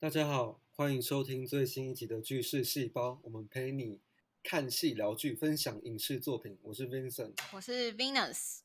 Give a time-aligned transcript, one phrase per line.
[0.00, 4.00] 大家好，欢迎收听最新一集的《剧事细胞》，我们陪你
[4.42, 6.58] 看戏聊剧，分享影视作品。
[6.62, 8.60] 我是 Vincent，我是 Venus。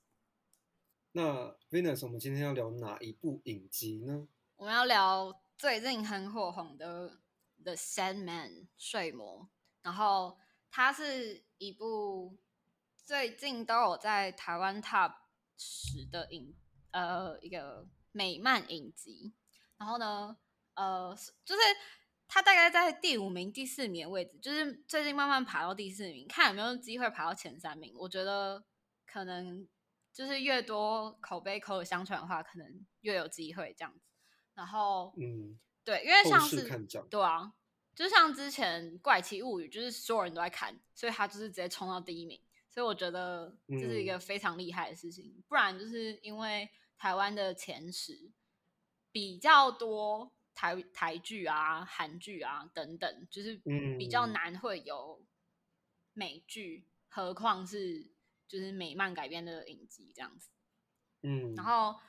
[1.11, 4.29] 那 Venus，我们今天要聊哪一部影集呢？
[4.55, 7.09] 我们要聊最近很火红的
[7.65, 9.49] 《The Sandman》睡魔，
[9.81, 10.37] 然后
[10.71, 12.37] 它是一部
[13.03, 15.15] 最近都有在台湾 Top
[15.57, 16.55] 十的影
[16.91, 19.33] 呃一个美漫影集，
[19.75, 20.37] 然后呢。
[20.75, 21.61] 呃，就是
[22.27, 27.93] 他大概在第五名、第四名的位置，就是最近慢慢爬到第四名，看有没有机会爬到前三名。
[27.97, 28.65] 我觉得
[29.05, 29.67] 可能
[30.11, 34.01] 就是越多口碑口耳相传的话，可能越有机会这样子。
[34.53, 36.67] 然后，嗯，对，因为像是
[37.09, 37.53] 对啊，
[37.93, 42.41] 就像之前《怪奇物语》，就是所有人都在看，所以他就是直接冲到第一名。
[42.69, 45.41] 所以我觉得这是一个非常厉害的事情。
[45.47, 48.31] 不然就是因为台湾的前十
[49.11, 50.34] 比较多。
[50.55, 53.57] 台台剧啊、韩剧啊等等，就是
[53.99, 55.23] 比较难会有
[56.13, 58.07] 美剧，何况是
[58.47, 60.49] 就是美漫改编的影集这样子。
[61.21, 61.99] 嗯，然后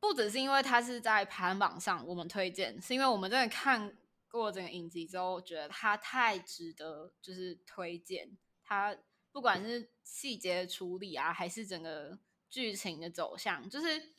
[0.00, 3.96] 不只是因为它是在排行榜上我们推荐，是因为我们真的看
[4.28, 8.36] 过整个影集之后，觉得它太值得就是推荐。
[8.64, 8.96] 它
[9.30, 12.18] 不管是细节处理啊，还是整个
[12.50, 14.12] 剧情的走向，就是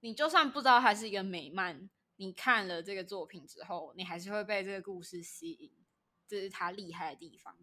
[0.00, 1.90] 你就算不知道它是一个美漫。
[2.20, 5.72] 你看了这个作品之后，你还是会被这个故事吸引，
[6.28, 7.56] 这是他厉害的地方。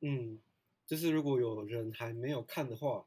[0.00, 0.40] 嗯，
[0.86, 3.06] 就是如果有人还没有看的话，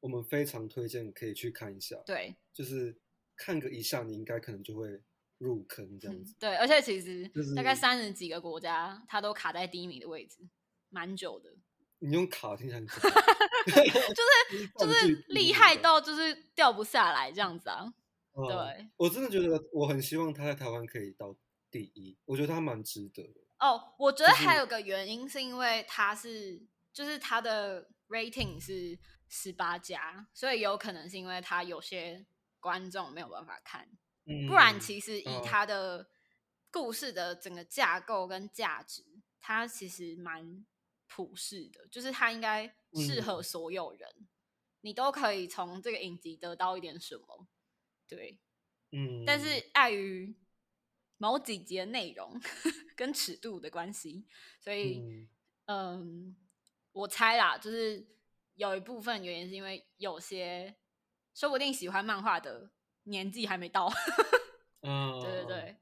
[0.00, 1.94] 我们非常推荐可以去看一下。
[2.04, 2.98] 对，就是
[3.36, 5.00] 看个一下，你应该可能就会
[5.38, 6.34] 入坑这样子。
[6.40, 10.40] 对，而且其实大概三十几个国家，它都卡在第一名的位置，
[10.88, 11.54] 蛮久的。
[12.00, 12.90] 你用卡听起来 就
[14.56, 17.94] 是就是厉害到就是掉不下来这样子啊。
[18.48, 21.36] 对，我真的觉得我很希望他在台湾可以到
[21.70, 23.40] 第一，我觉得他蛮值得的。
[23.58, 28.98] 哦，我觉得还有个原因是因为他是，就是他的 rating 是
[29.28, 32.24] 十八加，所以有可能是因为他有些
[32.58, 33.88] 观众没有办法看，
[34.24, 36.08] 嗯不然其实以他的
[36.70, 39.04] 故事的整个架构跟价值，
[39.40, 40.64] 他其实蛮
[41.06, 44.08] 普世的，就是他应该适合所有人，
[44.80, 47.46] 你都可以从这个影集得到一点什么。
[48.10, 48.38] 对，
[48.90, 50.36] 嗯，但是碍于
[51.16, 52.40] 某几集的内容
[52.96, 54.26] 跟尺度的关系，
[54.58, 55.28] 所以，
[55.66, 56.36] 嗯，
[56.90, 58.04] 我猜啦，就是
[58.54, 60.76] 有一部分原因是因为有些
[61.34, 62.72] 说不定喜欢漫画的
[63.04, 63.88] 年纪还没到，
[64.82, 65.76] 嗯，对对对，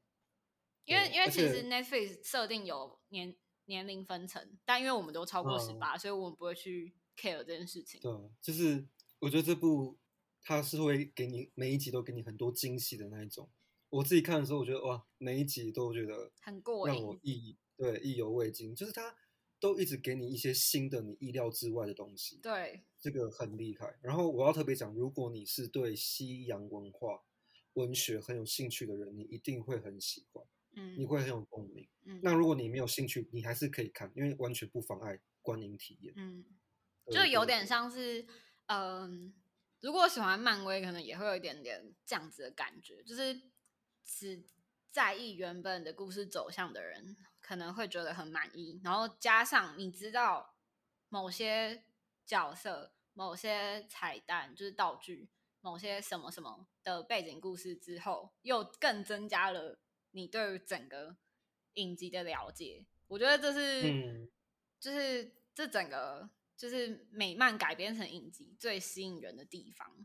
[0.85, 3.35] 因为因为其实 Netflix 设定有年
[3.65, 7.99] 年龄分层，但因为我们都超过十八，所以我们不会去 care 这件事情。
[8.01, 8.13] 对，
[8.43, 8.87] 就是
[9.21, 9.99] 我觉得这部。
[10.43, 13.51] 他是会给你每一集都给你很多惊喜的那一种。
[13.91, 19.15] 我自己看的时候，我觉得哇，每一集都觉得很过瘾让我意对意犹未尽，就是他
[19.59, 22.39] 都一直给你一些新的你意料之外的东西。
[22.43, 23.99] 对，这个很厉害。
[24.03, 27.23] 然后我要特别讲，如果你是对西洋文化
[27.73, 30.45] 文学很有兴趣的人，你一定会很喜欢，
[30.77, 31.89] 嗯，你会很有共鸣。
[32.05, 36.13] 嗯，那如果你没有兴趣，你还是可以看，因为完全不妨碍观影体验。
[36.17, 36.45] 嗯，
[37.11, 38.27] 就有点像是
[38.67, 39.33] 嗯。
[39.81, 43.41] 如果喜欢漫威，可能也会有一点点这样子的感觉，就是
[44.05, 44.45] 只
[44.91, 48.81] 在意原本的故事走向的人，可能会觉得很满意。
[48.83, 50.57] 然后加上你知道
[51.09, 51.85] 某些
[52.27, 55.31] 角色、某些彩蛋，就是道具、
[55.61, 59.79] 某些什么什么的背景故事之后，又更增加了
[60.11, 61.17] 你对于整个
[61.75, 62.85] 影集的了解。
[63.07, 64.29] 我觉得这是，
[64.81, 66.29] 就是这整个。
[66.59, 70.05] 就是美漫改编成影集最吸引人的地方，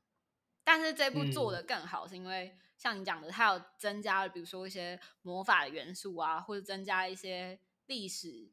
[0.63, 8.51] 但是这部做的更好，是因为像你讲的，它有增加了，比如说一些魔法的元素啊，或者增加一些历史，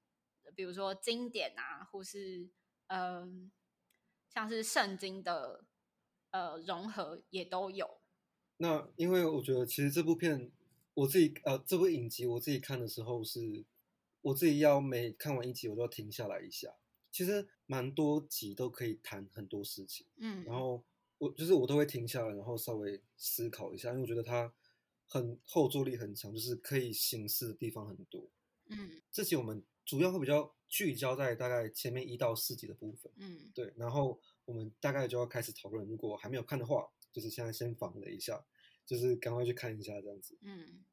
[0.56, 2.48] 比如说经典啊，或是
[2.86, 3.52] 嗯，
[4.30, 5.66] 像是圣经的
[6.30, 8.00] 呃融合也都有。
[8.56, 10.50] 那因为我觉得，其实这部片
[10.94, 13.66] 我自己呃这部影集我自己看的时候，是
[14.22, 16.74] 我自己要每看完一集，我都要停下来一下。
[17.12, 20.82] 其实蛮多集都可以谈很多事情，嗯，然后
[21.18, 24.52] 我就是我都会停下来，然后稍微思考一下，因为我觉得它
[25.06, 28.30] 很后坐力很强，就是可以形思的地方很多，
[28.66, 38.44] 嗯，这集我们主要会比较聚焦在大概前面一到四集的部分，嗯，对，然后我们大概就要开始讨论，如果还没有看的话，就是现在先防了一下，
[38.86, 40.84] 就是赶快去看一下这样子，嗯，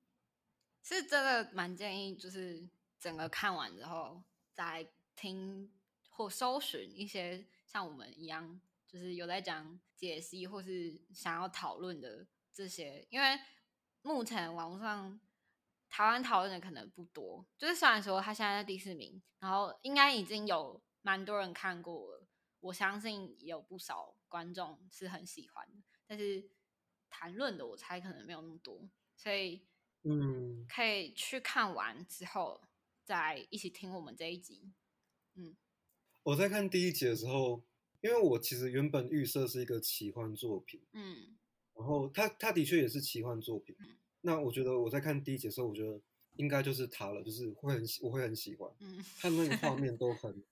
[0.81, 2.67] 是真的蛮建议，就是
[2.99, 4.23] 整个看完之后
[4.53, 5.71] 再听。
[6.17, 13.39] 或搜寻一些像我们一样，就是有在讲解析或是想要讨论的这些，因为
[14.01, 15.19] 目前网络上
[15.87, 17.45] 台湾讨论的可能不多。
[17.55, 22.27] 就是虽然说他现在在第四名，然后应该已经有蛮多人看过了，
[22.61, 26.49] 我相信也有不少观众是很喜欢的，但是
[27.11, 29.61] 谈论的我猜可能没有那么多，所以
[30.01, 32.63] 嗯，可以去看完之后
[33.03, 34.73] 再一起听我们这一集。
[36.27, 37.63] 嗯，我在看第一集的时候，
[38.01, 41.37] 因为我其实原本预设是一个奇幻作品，嗯
[41.73, 43.75] 然后它它的确也是奇幻作品。
[43.79, 46.01] 嗯那我觉得我在看第一集的时候，我觉得
[46.35, 50.43] 应该就是它了，就是会很喜我会很喜欢，嗯它那个画面都 很，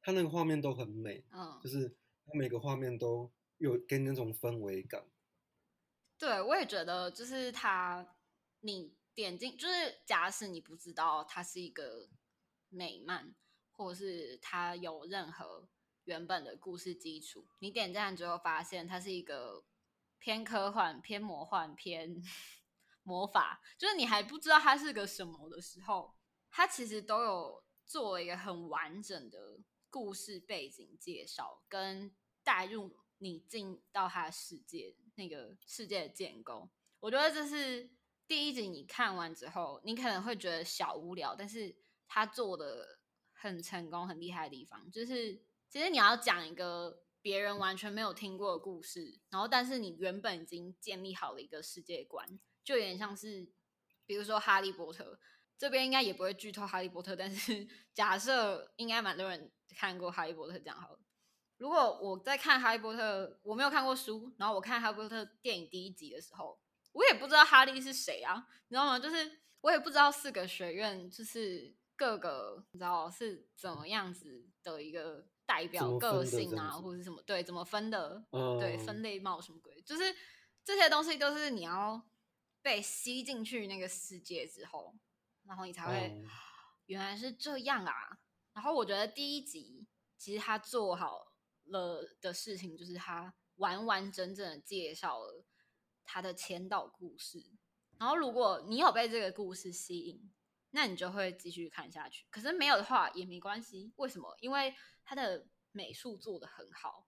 [0.00, 1.88] 它那个画面都很美，嗯就，是
[2.24, 5.04] 它每个画面都有给你那种氛围感。
[6.16, 8.16] 对，我也觉得，就是它，
[8.60, 12.08] 你点进，就是假使你不知道它是一个
[12.70, 13.34] 美漫，
[13.80, 15.66] 或是它有任何
[16.04, 19.64] 原本的故事基础，你点进来之后发现它是一个
[20.18, 22.22] 偏科幻、偏魔幻、偏
[23.02, 26.14] 魔法，就是你还不知道它是个什么的时候，
[26.50, 36.68] 它其实都有做一个很完整的故事背景介绍，跟带入你进到它的世界那个世界的建构。
[37.00, 37.90] 我觉得这是
[38.28, 41.74] 第一集你看完之后，你可能会觉得小无聊，但是
[42.06, 42.99] 他做的
[43.40, 53.48] 很成功、很厉害的地方，就是其实你要讲一个别人完全没有听过的故事，然后但是你原本已经建立好了一个世界观，就有点像是，
[54.04, 55.14] 比如说《哈利波特》
[55.56, 60.98] 这边应该也不会剧透《哈利波特》，但是 假设应该蛮多人看过《哈利波特》这样好了。
[61.56, 66.58] 如果我在看《哈利波特》，我没有看过书，然后我看《哈利波特》电影第一集的时候，
[66.92, 68.98] 我也不知道哈利是谁啊，你知道吗？
[68.98, 80.16] 就是我也不知道四个学院就是各个你知道是怎么样子的一个代表个性啊，或者是什么对怎么分的，嗯，对分类帽什么鬼，就是
[80.64, 82.02] 这些东西都是你要
[82.62, 84.96] 被吸进去那个世界之后，
[85.44, 86.26] 然后你才会、嗯
[86.86, 87.92] 原来是这样啊。
[88.54, 89.86] 然后我觉得第一集
[90.16, 91.34] 其实他做好
[91.66, 95.44] 了的事情，就是他完完整整的介绍了
[96.02, 97.46] 他的前导故事。
[97.98, 100.32] 然后如果你有被这个故事吸引，
[100.70, 102.26] 那你就会继续看下去。
[102.30, 104.36] 可是没有的话也没关系，为什么？
[104.40, 104.74] 因为
[105.04, 107.06] 他的美术做的很好，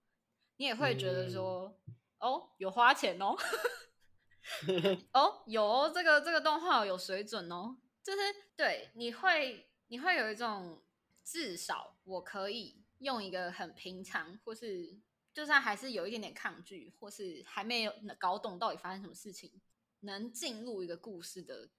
[0.56, 1.80] 你也会觉得说，
[2.18, 3.36] 哦，有花钱哦，
[5.12, 8.18] 哦，有哦，这个这个动画有水准哦，就是
[8.56, 10.82] 对，你会你会有一种
[11.24, 14.98] 至少我可以用一个很平常，或是
[15.32, 19.60] 就算还是有一点点抗拒，或是还没有搞懂到底发生什么事情，
[20.00, 21.70] 能进入一个故事的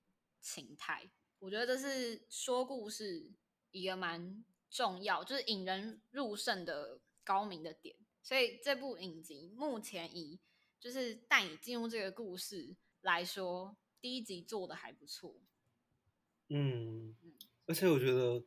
[0.41, 1.09] 情态。
[1.43, 3.29] 我觉得这是说故事
[3.71, 7.93] 一个蛮重要，就是引人入胜的高明的点。
[8.21, 10.39] 所以这部影集目前以
[10.79, 15.41] 就是带你进入这个故事来说，第一集做的还不错。
[16.47, 17.13] 嗯，
[17.65, 18.45] 而且我觉得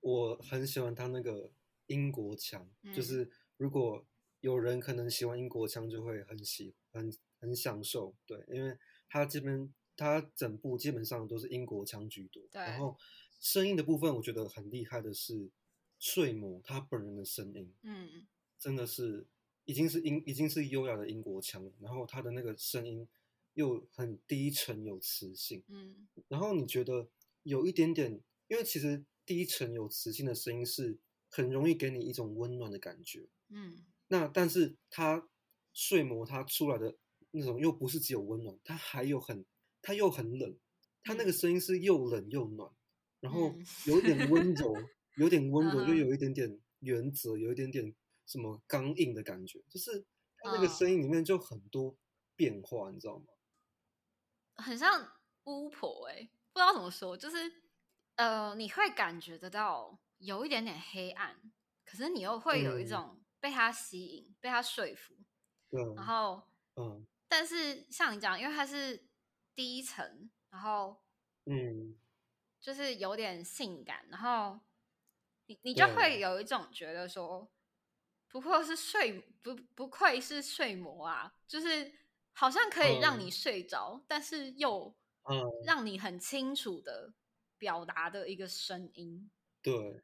[0.00, 1.52] 我很喜欢他那个
[1.86, 4.04] 英国腔，就嗯是如果
[4.40, 8.76] 有人可能喜欢英国腔，就会很喜很很享受，对，因为
[9.08, 12.60] 他这边他整部基本上都是英国腔居多，对。
[12.60, 12.96] 然后
[13.40, 15.50] 声音的部分我觉得很厉害的是
[15.98, 18.26] 睡魔他本人的声音，嗯。
[18.58, 19.26] 真的是
[19.66, 23.06] 已经是英已经是优雅的英国腔了，然后他的那个声音
[23.52, 25.62] 又很低沉有磁性。
[25.68, 26.08] 嗯。
[26.28, 27.08] 然后你觉得
[27.42, 33.28] 有一点点，因为其实低沉有磁性的声音是很容易给你一种温暖的感觉。
[33.48, 33.84] 嗯。
[34.08, 35.28] 那但是它
[35.74, 36.96] 睡魔它出来的
[37.32, 39.44] 那种又不是只有温暖，它还有很
[39.86, 40.58] 它又很冷，
[41.04, 42.68] 它那个声音是又冷又暖，
[43.20, 43.66] 然后嗯。
[43.84, 47.94] 有一点温柔，有点温柔，又有一点点原则，有一点点
[48.26, 50.04] 什么刚硬的感觉，就是
[50.38, 50.68] 它那个嗯。
[50.68, 51.96] 声音里面就很多
[52.34, 53.26] 变化，你知道吗？
[54.56, 55.12] 很像
[55.44, 57.36] 巫婆哎、不知道怎么说，就是
[58.16, 61.52] 呃，你会感觉得到有一点点黑暗，
[61.84, 62.88] 可是你又会有一嗯。
[62.88, 65.14] 种被他吸引、被他说服，
[65.70, 66.42] 对，然后
[66.76, 67.06] 嗯。
[67.28, 69.05] 但是像你讲，因为他是
[69.56, 71.02] 第一层，然后
[71.46, 71.96] 嗯，
[72.60, 74.60] 就是有点性感，然后
[75.46, 77.50] 你你就会有一种觉得说，
[78.28, 81.90] 不愧是睡不不愧是睡魔啊，就是
[82.34, 87.14] 好像可以让你嗯睡着，但是又嗯让你很清楚的
[87.56, 89.30] 表达的一个声音。
[89.62, 90.02] 对，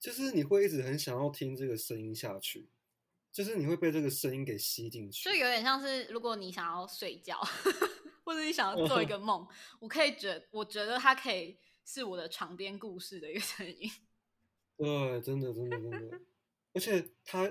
[0.00, 2.70] 就是你会一直很想要听这个声音下去，
[3.30, 5.24] 就是你会被这个声音给吸进去。
[5.28, 7.38] 就有点像是，如果你想要睡觉，
[8.26, 9.46] 或者你想要做一个梦，
[9.78, 13.88] 我可以觉，我觉得它可以是我的床边故事的一个 声音。
[14.76, 16.20] 对，真的，真的，真的，
[16.72, 17.48] 而且他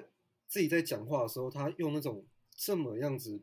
[0.50, 3.42] 自己在讲话的时候，他用那种这么样子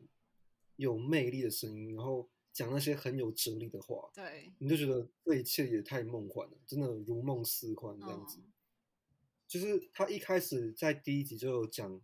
[0.75, 8.37] 有魅力的声音，然后讲那些很有哲理的话，对，你就觉得这一切也太梦幻了，真的如梦似幻这样子。
[8.39, 8.51] 嗯
[9.45, 12.01] 就是他一开始在第一集就有讲，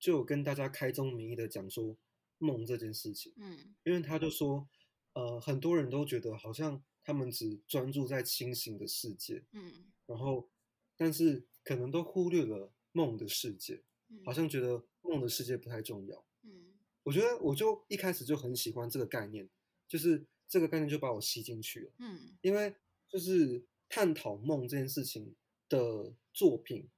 [0.00, 1.96] 就有跟大家开宗明义的讲说
[2.40, 4.68] 梦这件事情，嗯因为他就说，
[5.12, 10.50] 呃，很多人都觉得好像他们只专注在清醒的世界，嗯然后
[10.96, 16.24] 但是可能都忽略了梦的世界，嗯，好像觉得梦的世界不太重要。
[16.42, 19.48] 嗯我觉得我就一开始就很喜欢这个概念，
[19.88, 21.92] 就是这个概念就把我吸进去了。
[21.98, 22.74] 嗯因为
[23.08, 25.34] 就是探讨梦这件事情
[25.68, 26.88] 的作品，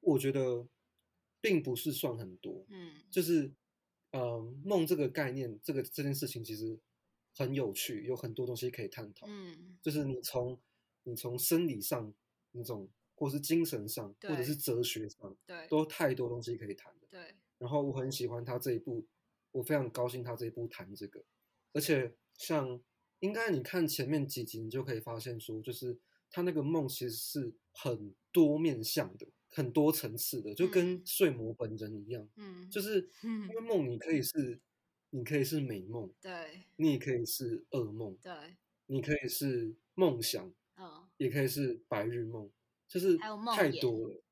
[0.00, 0.68] 我觉得
[1.40, 2.66] 并不是算很多。
[2.68, 3.52] 嗯就是，
[4.12, 6.78] 呃，梦这个概念，这个这件事情其实
[7.34, 9.26] 很有趣，有很多东西可以探讨。
[9.28, 10.60] 嗯就是你从
[11.04, 12.12] 你从生理上
[12.52, 17.06] 那种，或是精神上，或者是哲学上，对都太多东西可以谈的。
[17.10, 19.06] 对，然后我很喜欢他这一部，
[19.50, 21.24] 我非常高兴他这一部谈这个，
[21.72, 22.80] 而且像
[23.20, 25.98] 应该你看前面几集，你就可以发现说，就是
[26.30, 31.02] 他那个梦其实是很多面向的，很多层次的，就跟嗯。
[31.04, 34.60] 睡魔本人一样，嗯就是嗯因为梦你可以是，
[35.10, 36.64] 你可以是美梦，对。
[36.76, 38.56] 你也可以是噩梦，对，
[38.86, 41.08] 你可以是梦想，嗯。
[41.18, 42.50] 也可以是白日梦，
[42.88, 43.16] 就是
[43.54, 44.22] 太多了。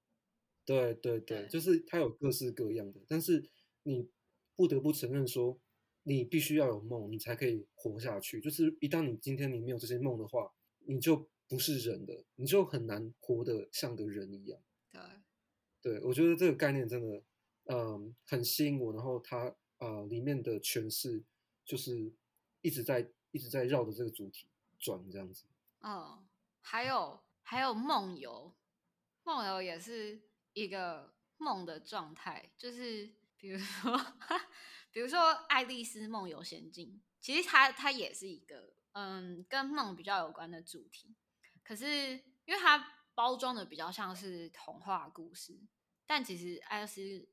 [0.64, 1.48] 对对对，对。
[1.48, 3.50] 就是它有各式各样的，但是
[3.82, 4.08] 你
[4.56, 5.60] 不得不承认说，
[6.04, 8.40] 你必须要有梦，你才可以活下去。
[8.40, 10.52] 就是一旦你今天你没有这些梦的话，
[10.86, 14.60] 你就不是人的，你就很难活得像个人一样。
[15.80, 17.22] 对，对我觉得这个概念真的，
[17.64, 18.92] 嗯，很吸引我。
[18.92, 21.24] 然后它呃里面的诠释
[21.64, 22.12] 就是
[22.60, 25.46] 一直在一直在绕着这个主题转这样子。
[25.80, 26.26] 嗯，
[26.60, 28.54] 还有还有梦游，
[29.24, 30.20] 梦游也是
[30.52, 33.98] 一个梦的状态，就是比如说，
[34.90, 36.88] 比如说《爱丽丝梦游仙境》，
[37.20, 41.14] 其实它它也是一个嗯跟梦比较有关的主题，
[41.64, 41.86] 可是
[42.44, 45.60] 因为它包装的比较像是童话故事，
[46.06, 47.28] 但其实爱丽丝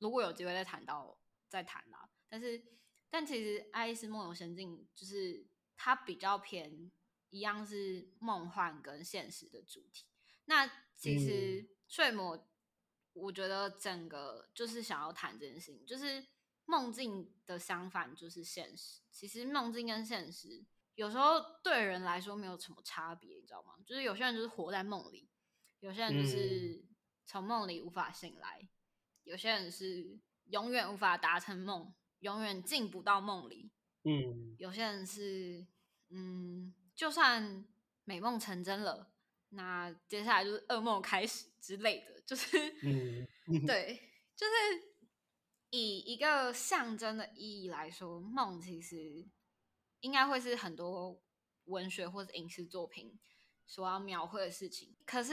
[0.00, 1.16] 如果有机会再谈到
[1.46, 2.60] 再谈啦，但是
[3.08, 6.90] 但其实《爱丽丝梦游仙境》就是它比较偏
[7.30, 10.06] 一样是梦幻跟现实的主题。
[10.46, 12.48] 那其实睡魔，
[13.12, 16.26] 我觉得整个就是想要谈这件事情，就是
[16.64, 19.02] 梦境的相反就是现实。
[19.12, 20.64] 其实梦境跟现实
[20.98, 23.74] 有时候对人来说没有什么差别，你知道吗？
[23.86, 25.30] 就是有些人就是活在梦里，
[25.78, 26.84] 有些人就是
[27.24, 28.68] 从梦里无法醒来，
[29.22, 33.70] 有些人是永远无法达成梦，永远进不到梦里。
[34.02, 35.64] 嗯有些人是，
[36.08, 37.64] 嗯，就算
[38.02, 39.12] 美梦成真了，
[39.50, 43.24] 那接下来就是噩梦开始之类的，就是，嗯，
[43.64, 44.02] 对，
[44.34, 44.52] 就是
[45.70, 49.24] 以一个象征的意义来说，梦其实
[50.00, 51.20] 应该会是很多
[51.64, 53.18] 文学或者影视作品
[53.66, 55.32] 所要描绘的事情，可是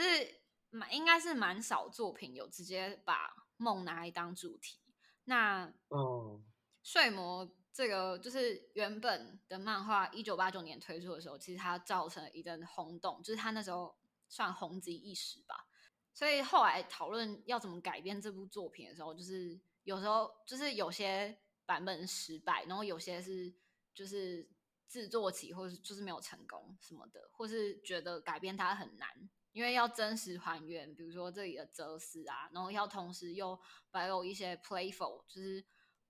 [0.70, 4.78] 蛮应该是蛮少作品有直接把梦拿来当主题。
[5.24, 6.42] 那哦，
[6.82, 13.96] 睡魔这个就是原本的漫画，一九八九年推出的时候，其实它造成了一阵轰动，就是它那时候
[14.28, 15.68] 算红极一时吧。
[16.12, 23.52] 所以后来讨论要怎么改编这部作品的时候，就是有时候就是有些版本失败，然后有些是
[23.94, 24.48] 就是
[24.88, 29.08] 制作期或是就是没有成功什么的，或是觉得改变它很难，
[29.52, 35.64] 因为要真实还原，比如说这里的哲思啊，然后要同时又保有一些 playful，就是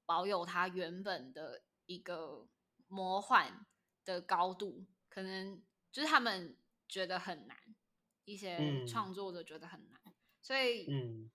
[0.04, 2.48] 保有它原本的一个
[2.86, 3.66] 魔幻
[4.04, 6.56] 的高度，可能就是他们
[6.88, 7.56] 觉得很难，
[8.24, 8.86] 一些嗯。
[8.86, 10.00] 创作者觉得很难，
[10.40, 11.30] 所以嗯。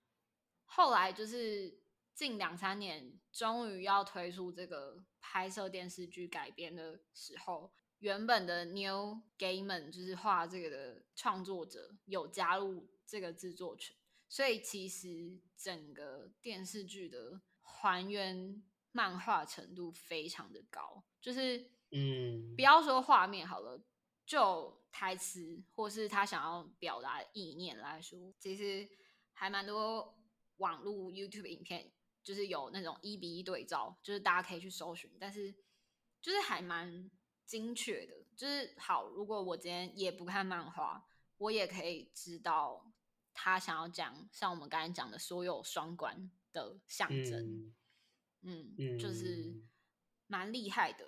[0.74, 1.82] 后来就是
[2.14, 13.96] 近两三年，终于要推出这个拍摄电视剧改编的时候，原本的 New Gaiman 就是画这个的创作者有加入这个制作群，
[14.28, 18.62] 所以其实整个电视剧的还原
[18.92, 22.56] 漫画程度非常的高，就是嗯。
[22.56, 23.82] 不要说画面好了，
[24.26, 28.90] 就台词或是他想要表达的意念来说，其实
[29.32, 30.18] 还蛮多
[30.58, 31.92] 网络 YouTube 影片，
[32.24, 35.54] 就是有那种一比一对照，就是大家可以去搜寻，但是
[36.22, 37.10] 就是还蛮
[37.46, 38.25] 精确的。
[38.36, 42.92] 就是好，如果我今天也不看漫画，我也可以知道
[43.34, 47.74] 他想要讲像我们刚才讲的所有双关的象征。
[48.42, 49.70] 嗯，嗯，就是嗯
[50.28, 51.08] 蛮厉害的。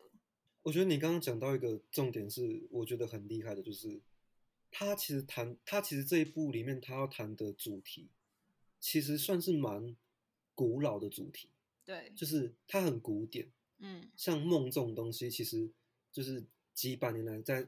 [0.62, 4.02] 我觉得你刚刚讲到一个重点是，我觉得很厉害的，就是
[4.70, 8.12] 他其实谈他其实这一部里面他要谈的主题，
[8.80, 9.96] 其实算是蛮
[10.56, 11.50] 古老的主题，
[11.86, 13.52] 对，就是它很古典。
[13.80, 15.70] 嗯像梦这种东西，其实
[16.12, 17.68] 就是几百年来在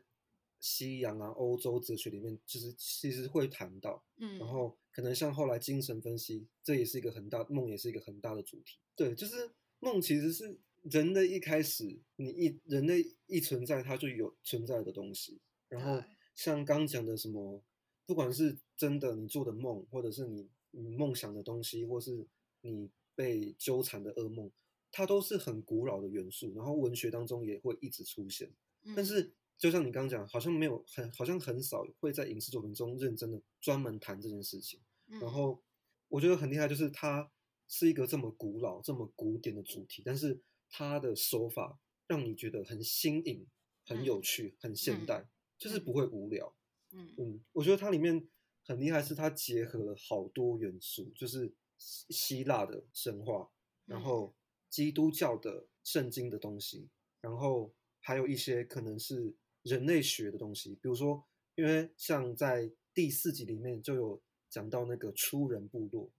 [0.59, 8.77] 西洋啊、欧洲哲学里面，就是其实会谈到，嗯，然后可能像后来精神分析，这也是一个很大梦，也是一个很大的主题。
[8.95, 15.39] 对，就是梦其实是人的一开始，你一人类一存在，它就有存在的东西。
[15.67, 16.01] 然后
[16.33, 17.61] 像刚讲的什么，
[18.05, 22.25] 不管是真的你做的梦，或者是你你梦想的东西，或是
[22.65, 24.51] 你被纠缠的噩梦，
[24.91, 26.53] 它都是很古老的元素。
[26.55, 28.51] 然后文学当中也会一直出现。
[28.95, 34.79] 但嗯是就像你刚刚讲，好像没有很好像很少会在影视作品中认真的专门谈这件事情。
[35.07, 35.63] 然嗯后
[36.09, 37.31] 我觉得很厉害，就是它
[37.67, 43.47] 是一个这么古老、这么古典的主题，但是它的手法让你觉得很新颖、
[43.85, 46.55] 很有嗯趣、很现嗯代，就是嗯不会无聊。
[46.91, 48.27] 嗯嗯，我觉得它里面
[48.63, 53.49] 很厉害，是它结合了好多元素，就是希希腊的神话，
[53.85, 54.01] 然嗯。
[54.01, 54.35] 后
[54.67, 56.89] 基督教的圣经的东西，
[57.21, 61.23] 然后还有一些可能是人类学的东西，比如说，
[61.55, 66.11] 因为像在第四集里面就有讲到那个出人部落，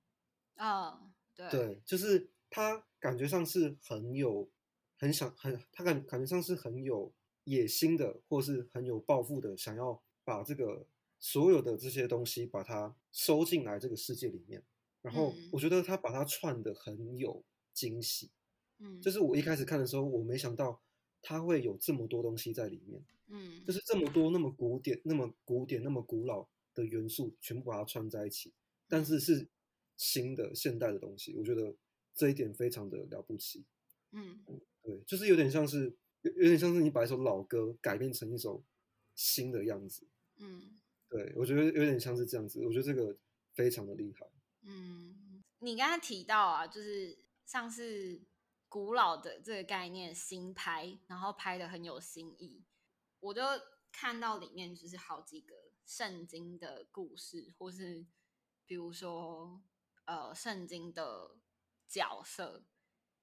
[0.56, 1.50] 哦，对。
[1.50, 4.48] 对，就是他感觉上是很有
[4.96, 7.12] 很想很他感感觉上是很有
[7.44, 10.86] 野心的，或是很有抱负的，想要把这个
[11.18, 14.64] 所有的这些东西把它收进来这个世界里面。
[15.06, 18.28] 然后嗯我觉得他把它串的很有惊喜，
[18.80, 20.82] 嗯，就是我一开始看的时候，我没想到
[21.22, 28.52] 他会有这么多东西在里面，嗯就是这么多那么古典、那么古典、那么古老的元素，全部把它串在一起，
[28.88, 29.46] 但是是
[29.96, 31.76] 新的现代的东西，我觉得
[32.12, 33.64] 这一点非常的了不起。
[34.10, 34.40] 嗯
[34.82, 38.64] 对，就是有点像是有有点像是你把一首老歌改编成一首
[39.14, 40.06] 新的样子。
[40.38, 43.16] 嗯对我觉得有点像是这样子，我觉得这个
[43.54, 44.26] 非常的厉害。
[44.68, 48.20] 嗯，你刚才提到啊，就是像是
[48.68, 52.64] 古老的这个概念新拍，然后拍的很有新意，
[53.20, 53.42] 我就
[53.92, 55.54] 看到里面就是好几个
[55.84, 58.04] 圣经的故事，或是
[58.66, 59.62] 比如说
[60.04, 61.36] 呃圣经的
[61.86, 62.64] 角色，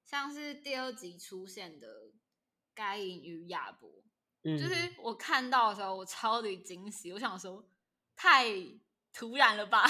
[0.02, 2.10] 像是第二集出现的
[2.74, 4.02] 该隐与亚伯，
[4.44, 7.68] 嗯，就是我看到的时候，我超级惊喜，我想说
[8.16, 8.48] 太
[9.14, 9.86] 突然了吧。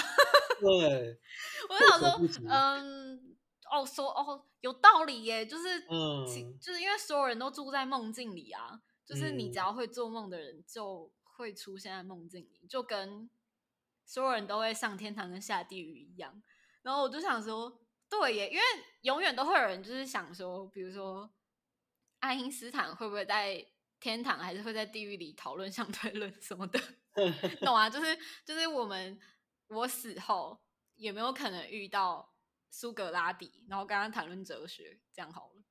[0.61, 1.19] 对，
[1.67, 3.35] 我就想说嗯，
[3.69, 6.25] 哦，说哦，有道理耶，就是，嗯
[6.61, 13.29] 就是因为所有人都住在梦境里啊，就是你只嗯要会做梦的人就会出现在梦境里，就跟
[14.05, 16.41] 所有人都会上天堂跟下地狱一样。
[16.83, 18.63] 然后我就想说，对耶，因为
[19.01, 21.29] 永远都会有人就是想说，比如说
[22.19, 23.65] 爱因斯坦会不会在
[23.99, 26.79] 天堂，还是会在地狱里讨论相对论什么的。
[27.65, 27.89] 懂啊？
[27.89, 29.19] 就是就是我们
[29.67, 30.61] 我死后
[30.95, 32.35] 有没有可能遇到
[32.69, 35.63] 苏格拉底，然后跟他谈论哲学，这样好了。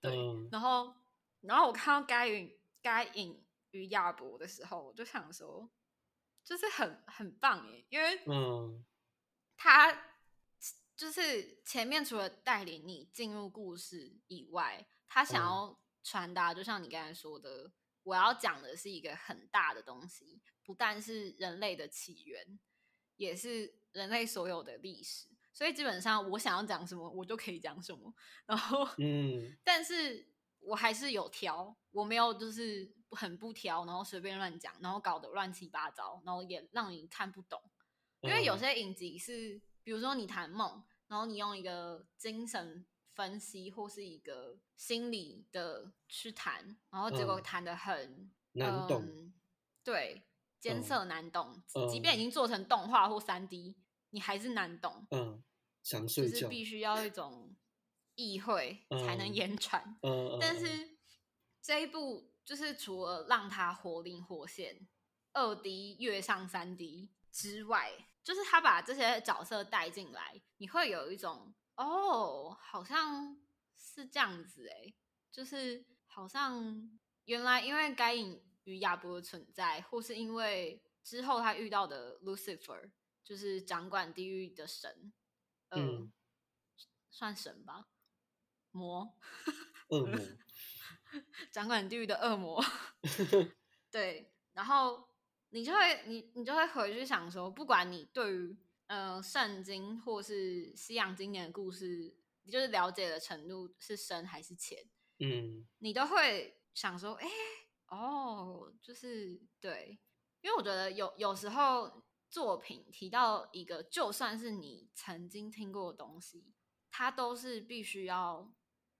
[0.00, 0.94] 对，嗯然后
[1.40, 5.70] 然后我看到该隐该隐与亚伯的时候，我就想说，
[6.44, 8.84] 就是很很棒耶，因为嗯
[9.56, 10.16] 他
[10.94, 17.70] 就是前面除了带领你进入故事以外，他想嗯要传达，就像你刚才说的，
[18.02, 22.58] 我要讲的是一个很大的东西，不但是人类的起源，
[23.16, 25.28] 也是人类所有的历史。
[25.52, 28.14] 所以基本上我想要讲什么，我就可以讲什么。
[28.46, 30.26] 然后，嗯但是
[30.60, 37.60] 我还是有挑，我没有就是很不挑，然后随便乱讲，然后搞得乱七八糟，然后也让你看不懂。
[38.22, 47.42] 因为有嗯些影集是，比如说你谈梦，然后你用一个精神分析或是一个心理的去谈，然后结果嗯。
[47.42, 49.34] 谈的很、难懂嗯
[49.82, 50.22] 对，
[50.58, 53.76] 艰嗯涩难懂，即便已嗯经做成动画或三 D，
[54.10, 55.42] 你还是难懂，嗯，
[55.82, 57.56] 想就是，必须要一种
[58.14, 59.98] 意会才能嗯言传。
[60.02, 60.98] 嗯，嗯但是
[61.62, 64.86] 这一部就是除了让它活灵活现、
[65.32, 67.92] 二 D 跃上三 D 之外，
[68.22, 72.39] 就是他把这些角色带进来，你会有一种哦，
[72.70, 73.36] 好像
[73.74, 74.94] 是这样子诶，
[75.32, 76.88] 就是好像
[77.24, 82.92] 原来因为该隐与亚伯的存在，或是因为之后他遇到的 Lucifer，
[83.24, 85.12] 就是掌管地狱的神，
[85.70, 86.12] 呃，嗯。
[87.12, 87.88] 算神吧，
[88.70, 89.18] 魔。
[89.90, 90.16] 恶魔，
[91.50, 92.64] 掌管地狱的恶魔，
[93.90, 95.08] 对，然后
[95.48, 98.56] 你就会你你就会回去想说，不管你对于
[98.86, 104.78] 呃圣经或是西洋经典的故事，你就是了解的程度是深还是浅，
[105.18, 107.28] 嗯你都会想说，哎、
[107.88, 109.98] 哦，就是对，
[110.40, 116.52] 因为我觉得有有时候作品提到一个，就算是你曾经听过的东西，
[116.90, 118.54] 它都是必须要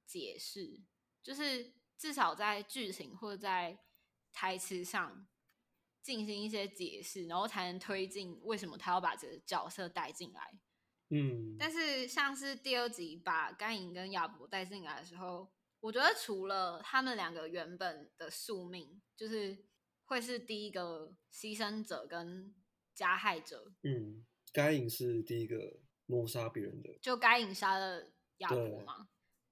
[0.04, 0.82] 解释，
[1.22, 3.78] 就是至少在剧情或者在
[4.32, 5.26] 台词上
[6.02, 10.58] 进行一些解释，然后才能推进为什么他要把这个角色带进来。
[11.10, 19.64] 嗯，但是像是第二集把甘颖跟亚伯带进来的时候，我觉得除了他们两个原本的宿命，就是
[20.04, 22.54] 会是第一个牺牲者跟
[22.94, 29.08] 加害者，嗯，该隐是第一个谋杀别人的，就该隐杀了亚伯嘛，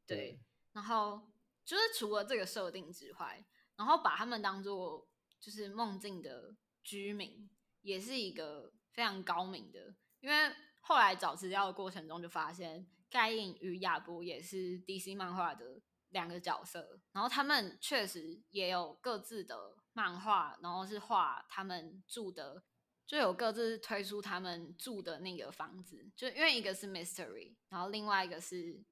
[0.07, 0.41] 对对，
[0.73, 1.31] 然后
[1.65, 3.45] 就是除了这个设定之外，
[3.77, 5.09] 然后把他们当做
[5.41, 7.51] 就是梦境的居民，
[7.83, 9.97] 也是一个非常高明的。
[10.21, 10.53] 因为
[10.89, 22.65] 后来找资料的过程中，就发现盖印与亚伯也是 DC 漫画的两个角色，然后他们确实也有各自的漫画，然后是画他们住的。
[23.07, 28.83] 就有各自推出他们住的那个房子，就因为一个是 Mystery，然后另外一个是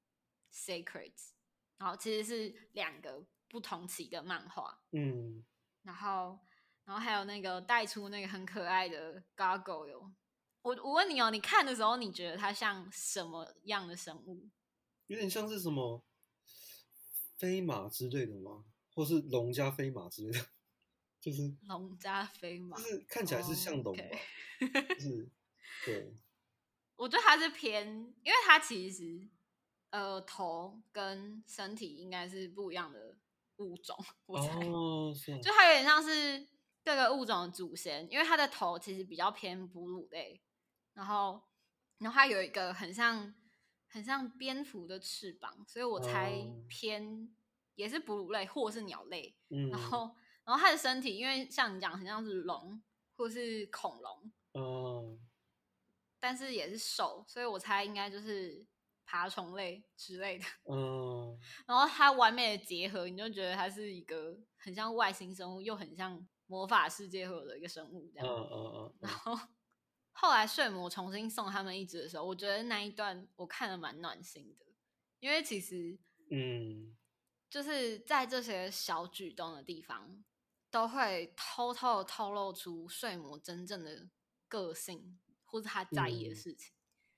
[0.53, 1.13] Sacred，
[1.79, 5.43] 然后其实是两个不同期的漫画，嗯，
[5.81, 6.37] 然后
[6.85, 10.11] 然后还有那个带出那个很可爱的 Gargoyle。
[10.67, 14.49] 我我问你哦，你看的时候你觉得它像什么样的生物？
[15.05, 16.03] 有点像是什么
[17.37, 18.65] 飞马之类的吗？
[18.93, 20.45] 或是龙加飞马之类的，
[21.21, 24.19] 就是龙加飞马就，是看起来是像龙吧 OK
[24.95, 25.29] 就是
[25.85, 26.13] 对，
[26.97, 27.87] 我觉得它是偏，
[28.21, 29.25] 因为它其实
[29.91, 33.15] 呃头跟身体应该是不一样的
[33.57, 34.53] 物种，我猜。
[34.67, 36.45] 哦，是啊，就它有点像是
[36.83, 40.41] 各个物种的祖先，因为它的头其实比较偏哺乳类，
[40.97, 41.39] 然后
[41.99, 43.31] 然后它有一个很像
[43.87, 47.29] 很像蝙蝠的翅膀，所以我猜哦偏
[47.75, 49.37] 也是哺乳类或是鸟类。
[49.49, 52.81] 嗯，然后然后它的身体，因为像你讲很像是龙
[53.15, 55.19] 或是恐龙，哦，
[56.19, 58.65] 但是也是手，所以我猜应该就是
[59.05, 60.45] 爬虫类之类的。
[60.65, 68.35] 嗯， 然后它完美的结合，你就觉得它是一个很像外星生物，又很像魔法世界会有的一个生物这嗯样。
[68.35, 69.37] 嗯嗯然后
[70.19, 74.65] 后来睡魔重新送他们一只的时候，我觉得那一段我看的蛮暖心的，
[75.19, 75.95] 因为其实
[76.31, 76.97] 嗯，
[77.47, 80.23] 就是在这些小举动的地方，
[80.71, 84.09] 都会偷偷的透露出睡魔真正的
[84.47, 86.73] 个性，或者他在意的嗯事情。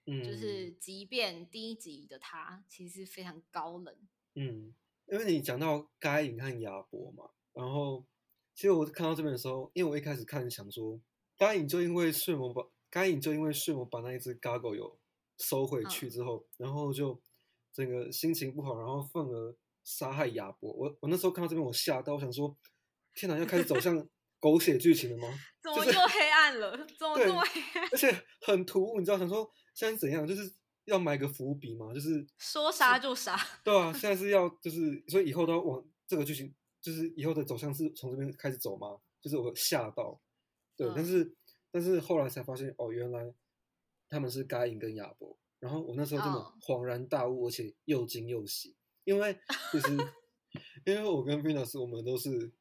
[0.05, 3.95] 嗯，就是即便第一集的他其实非常高冷，
[4.35, 4.75] 嗯，
[5.07, 8.05] 因为你讲到该隐和亚伯嘛，然后
[8.53, 10.99] 其实我看到这边的时候，因为我一开始看想说，
[11.37, 14.99] 该隐就因为睡魔把该隐就因为睡魔把那一只 Gargo 有
[15.37, 17.21] 收回去嗯之后，然后就
[17.73, 20.71] 整个心情不好，然后愤而杀害亚伯。
[20.73, 22.57] 我我那时候看到这边我吓到，我想说，
[23.13, 23.95] 天哪，要开始走向
[24.39, 25.33] 狗血剧情了吗？
[25.61, 26.71] 怎么又黑暗了？
[26.97, 27.89] 怎么对这么黑暗？
[27.91, 30.51] 而且很突兀，你知道，想说现在是怎样，就是
[30.85, 38.97] 要埋个伏笔嘛，就是说杀就杀，对啊，现在是要就是，所以以后都要往这个剧情，就是以后的走向是从这边开始走吗？
[39.21, 40.19] 就是我吓到，
[40.77, 41.35] 对，但嗯是
[41.71, 43.33] 但是后来才发现，哦，原来
[44.09, 49.37] 他们是该隐跟亚伯，然后我那时候真的哦恍然大悟，而且又惊又喜，因为
[49.71, 49.97] 就是
[50.85, 52.53] 因为我跟 Venus 我们都是就是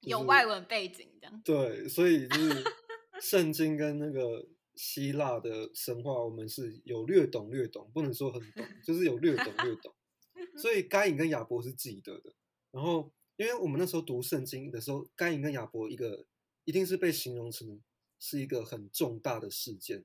[0.00, 1.42] 有外文背景这样。
[1.44, 2.64] 对，所以就是
[3.20, 9.94] 圣经跟那个希腊的神话，我们是有略懂略懂，不能说很懂，就是有略懂略懂。
[10.56, 12.34] 所以该隐跟亚伯是记得的。
[12.72, 16.26] 然后，因为我们那时候读圣经的时候，该隐跟亚伯一个
[16.64, 17.80] 一定是被形容成
[18.24, 20.04] 是一个很重大的事件，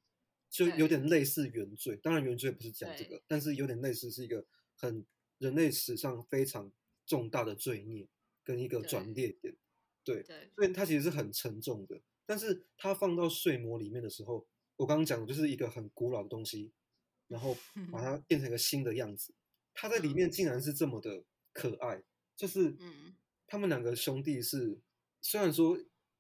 [0.50, 1.96] 就有点类似原罪。
[1.98, 4.44] 当然，原罪不是讲这对个，但是有点类似是一个
[4.76, 5.06] 很
[5.38, 6.72] 人类史上非常
[7.06, 8.08] 重大的罪孽
[8.44, 9.56] 跟一个对转捩点。
[10.04, 12.02] 对，对，所以它其实是很沉重的。
[12.26, 16.72] 但是它放到睡魔里面的时候，我刚刚讲的就是一个很古老的东西，
[17.28, 17.56] 然后
[17.94, 19.32] 把它变成一个新的样子。
[19.76, 22.02] 它在里面竟然是这么的可爱，
[22.36, 24.80] 就是嗯，他们两个兄弟是
[25.22, 25.78] 虽然说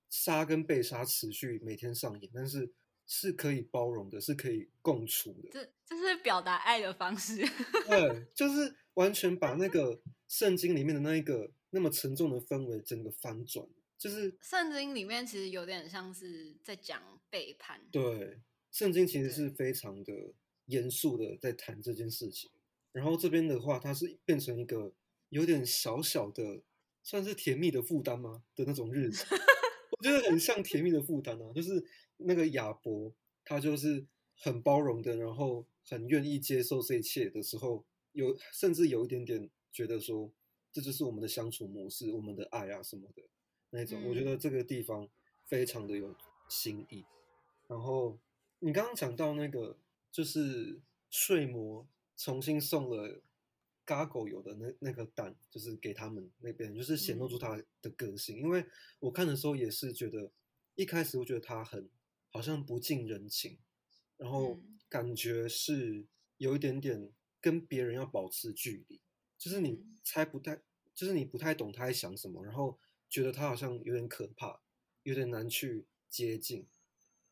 [0.09, 2.71] 杀跟被杀持续每天上演，但是
[3.05, 5.49] 是可以包容的，是可以共处的。
[5.51, 7.45] 这这是表达爱的方式。
[7.87, 13.67] 对，就是完全把那个圣经里面的那一个那么沉重的氛围整个翻转，
[13.97, 18.39] 就是圣经里面其实有点像是在讲背叛，对，
[18.71, 20.33] 圣经其实是非常的
[20.65, 22.51] 严肃的在谈这件事情。
[22.91, 24.93] 然后这边的话，它是变成一个
[25.29, 26.61] 有点小小的，
[27.03, 29.25] 算是甜蜜的负担吗的那种日子。
[29.99, 31.83] 我觉得很像甜蜜的负担啊，就是
[32.17, 33.11] 那个亚伯，
[33.43, 34.05] 他就是
[34.35, 40.31] 很包容的，然后很愿意接受这一切的时候，有甚至有一点点觉得说，
[40.71, 43.23] 这就是我们的相处模式，我们的爱啊什么的
[43.71, 44.01] 那种。
[44.07, 45.09] 我觉嗯得这个地方
[45.45, 46.15] 非常的有
[46.47, 47.03] 新意。
[47.67, 48.17] 然后
[48.59, 49.77] 你刚刚讲到那个，
[50.11, 50.79] 就是
[51.09, 53.19] 睡魔重新送了
[53.87, 58.37] Gargo 有的那那个蛋，就是给他们那边，就是显露出嗯他的个性。
[58.37, 58.63] 因为
[58.99, 60.31] 我看的时候也是觉得，
[60.75, 61.89] 一开始我觉得他很
[62.29, 63.57] 好像不近人情，
[64.17, 64.73] 然后嗯。
[64.89, 69.01] 感觉是有一点点跟别人要保持距离，
[69.37, 69.97] 就是你嗯。
[70.03, 70.61] 猜不太，
[70.93, 74.61] 就是你不太懂他在想什么，然后觉得他好像有点可怕，
[75.03, 76.65] 有点难去接近。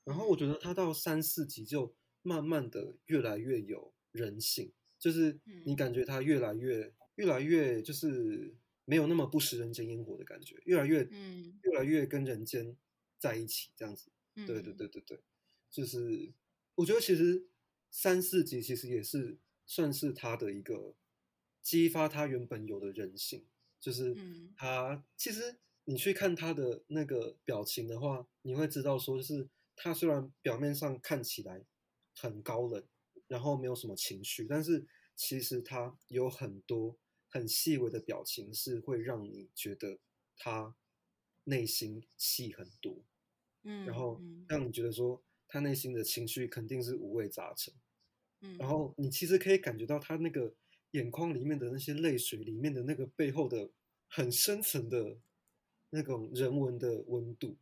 [0.03, 5.75] 然后我觉得他到三四集就慢慢的越来越有人性，就是你嗯。
[5.75, 8.55] 感觉他越来越越来越就是
[8.85, 11.57] 没有那么不食人间烟火的感觉，越来越嗯。
[11.63, 12.75] 越来越跟人间
[13.19, 14.09] 在一起这样子。
[14.35, 15.21] 嗯，对对对对对，
[15.71, 16.33] 就是
[16.75, 17.47] 我觉得其实
[17.89, 20.95] 三四集其实也是算是他的一个
[21.61, 23.45] 激发他原本有的人性，
[23.79, 24.53] 就是嗯。
[24.57, 25.55] 他其实
[25.85, 31.63] 你去看他的那个表情的话，你会知道说，就是他虽然表面上看起来
[32.13, 32.83] 很高冷，
[33.27, 34.85] 然后没有什么情绪，但是
[35.15, 39.99] 其实他有很多很细微的表情是会让你觉得
[40.37, 40.75] 他
[41.45, 43.03] 内心戏很多。
[43.63, 44.45] 嗯，然后嗯。
[44.47, 47.73] 让你觉得说他内心的情绪肯定是五味杂陈，
[48.41, 50.53] 嗯，然后你其实可以感觉到他那个
[50.91, 53.71] 眼眶里面的那些泪水里面的那个背后的
[54.07, 55.17] 很深层的
[55.89, 57.57] 那种人文的温度，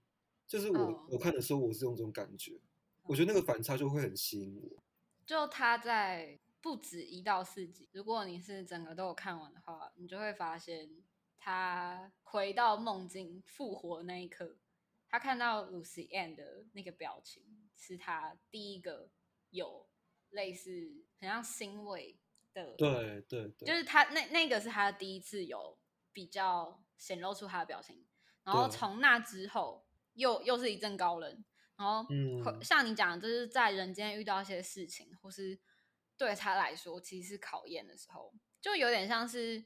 [0.46, 1.08] 就是我、哦。
[1.12, 2.60] 我看的时候我是用这种感觉，
[3.04, 3.46] 我觉得那个。
[3.46, 4.84] 反差就会很吸引我。
[5.26, 10.90] 就他在不止一到四集，如果你是整个都有看完的话，你就会发现
[11.38, 14.58] 他回到梦境复活那一刻，
[15.10, 17.44] 他看到 Lucy Ann 的那个表情，
[17.76, 19.10] 是他第一个
[19.50, 19.88] 有
[20.30, 22.18] 类似很像欣慰
[22.54, 25.78] 的，，对对对，就是他那那个是他第一次有
[26.12, 28.06] 比较显露出他的表情，
[28.44, 31.44] 然后从那之后又又是一阵高冷，
[31.76, 35.60] 然后嗯像你讲，就是在人间遇到一些事情，或是
[36.18, 39.66] 对他来说其实是考验的时候，就有点像是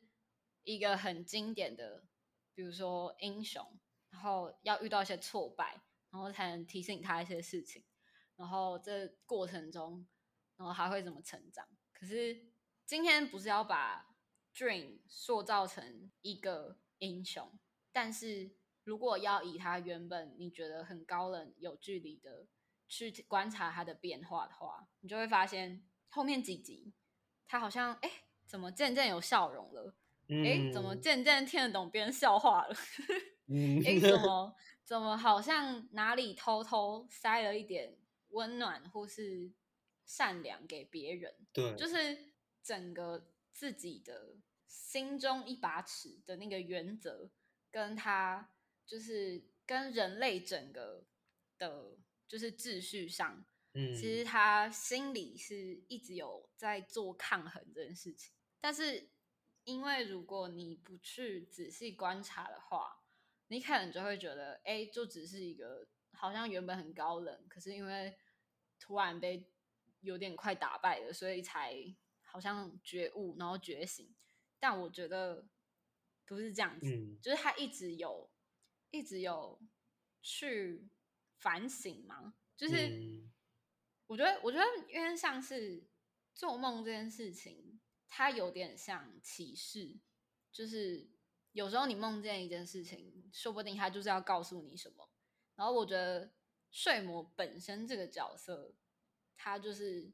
[0.63, 2.05] 一个很经典的，
[2.53, 7.83] 比如说英雄，然后要遇到一些挫败，然后才能提醒他一些事情，
[8.35, 10.07] 然后这过程中，
[10.55, 11.67] 然后还会怎么成长。
[11.93, 12.47] 可是
[12.85, 14.15] 今天不是要把
[14.55, 17.59] Dream 塑造成一个英雄，
[17.91, 18.55] 但是
[18.87, 22.47] 如果要以他原本你觉得很高冷、有距离的
[22.87, 26.93] 去观察他的变化的话，你就会发现后面几集
[27.45, 28.09] 他好像哎，
[28.45, 29.93] 怎么渐渐有笑容了？
[30.29, 32.75] 哎，怎么嗯渐渐听得懂别人笑话了？
[33.47, 37.97] 嗯哎，怎么 怎么好像哪里偷偷塞了一点
[38.29, 39.51] 温暖或是
[40.05, 41.35] 善良给别人？
[41.51, 42.17] 对，就是
[42.63, 47.29] 整个自己的心中一把尺的那个原则，
[47.69, 48.49] 跟他
[48.87, 51.05] 就是跟人类整个
[51.59, 51.97] 的，
[52.27, 58.33] 就是秩序上，嗯其实他心里是一直有在做抗衡这件事情。
[58.59, 59.09] 但是
[59.65, 63.03] 因为如果你不去仔细观察的话，
[63.49, 68.17] 你可能就会觉得，哎，就只是一个好像原本很高冷，可是因为
[68.79, 69.45] 突然被
[69.99, 71.75] 有点快打败了，所以才
[72.23, 74.15] 好像觉悟，然后觉醒。
[74.59, 75.45] 但我觉得
[76.25, 78.29] 不是这样子，嗯就是他一直有，
[78.97, 79.61] 一直有
[80.21, 80.89] 去
[81.37, 83.31] 反省嘛，就是嗯
[84.07, 85.87] 我觉得，我觉得因为像是
[86.33, 89.99] 做梦这件事情，它有点像启示，
[90.51, 91.09] 就是
[91.51, 95.09] 有时候你梦见一件事情，说不定它就是要告诉你什么。
[95.55, 96.31] 然后我觉得
[96.71, 98.73] 睡魔本身这个角色，
[99.35, 100.11] 他就是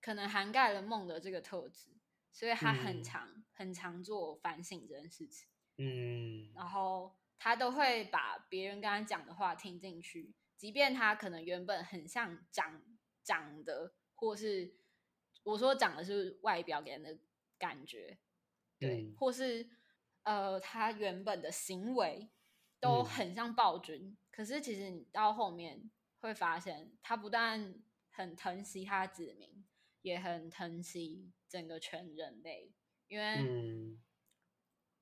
[0.00, 1.90] 可能涵盖了梦的这个特质，
[2.32, 5.48] 所以他很嗯常、很常做反省这件事情。
[5.76, 12.82] 嗯然后他都会把别人跟他讲的话听进去，即便他可能原本很像长
[13.22, 14.74] 长的，或是
[15.42, 17.18] 我说长的是外表给人的
[17.58, 18.18] 感觉，
[18.78, 19.68] 对，嗯或是
[20.22, 22.30] 呃他原本的行为
[22.80, 27.74] 都嗯很像暴君，可是其实你到后面会发现，他不但
[28.10, 29.66] 很疼惜他的子民，
[30.00, 32.72] 也很疼惜整个全人类，
[33.06, 33.34] 因为。
[33.36, 34.00] 嗯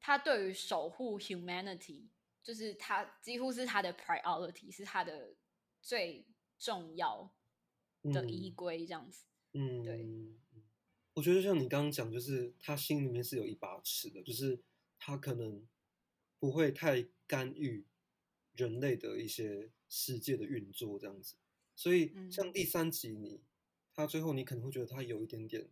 [0.04, 2.08] 他对于守护 humanity，
[2.42, 5.34] 就是他几乎是他的 priority，是他的
[5.80, 6.26] 最
[6.58, 7.32] 重要
[8.02, 9.24] 的依嗯归，这样子。
[9.52, 10.40] 嗯，对嗯
[11.14, 14.60] 我觉得像你刚刚讲，就是他心里面是有一把尺的，就是
[14.98, 15.66] 他可能
[16.38, 17.84] 不会太干预
[18.56, 21.36] 人类的一些世界的运作这样子。
[21.76, 23.40] 所以嗯像第三集你，
[23.94, 25.68] 他最后你可能会觉得他有一点点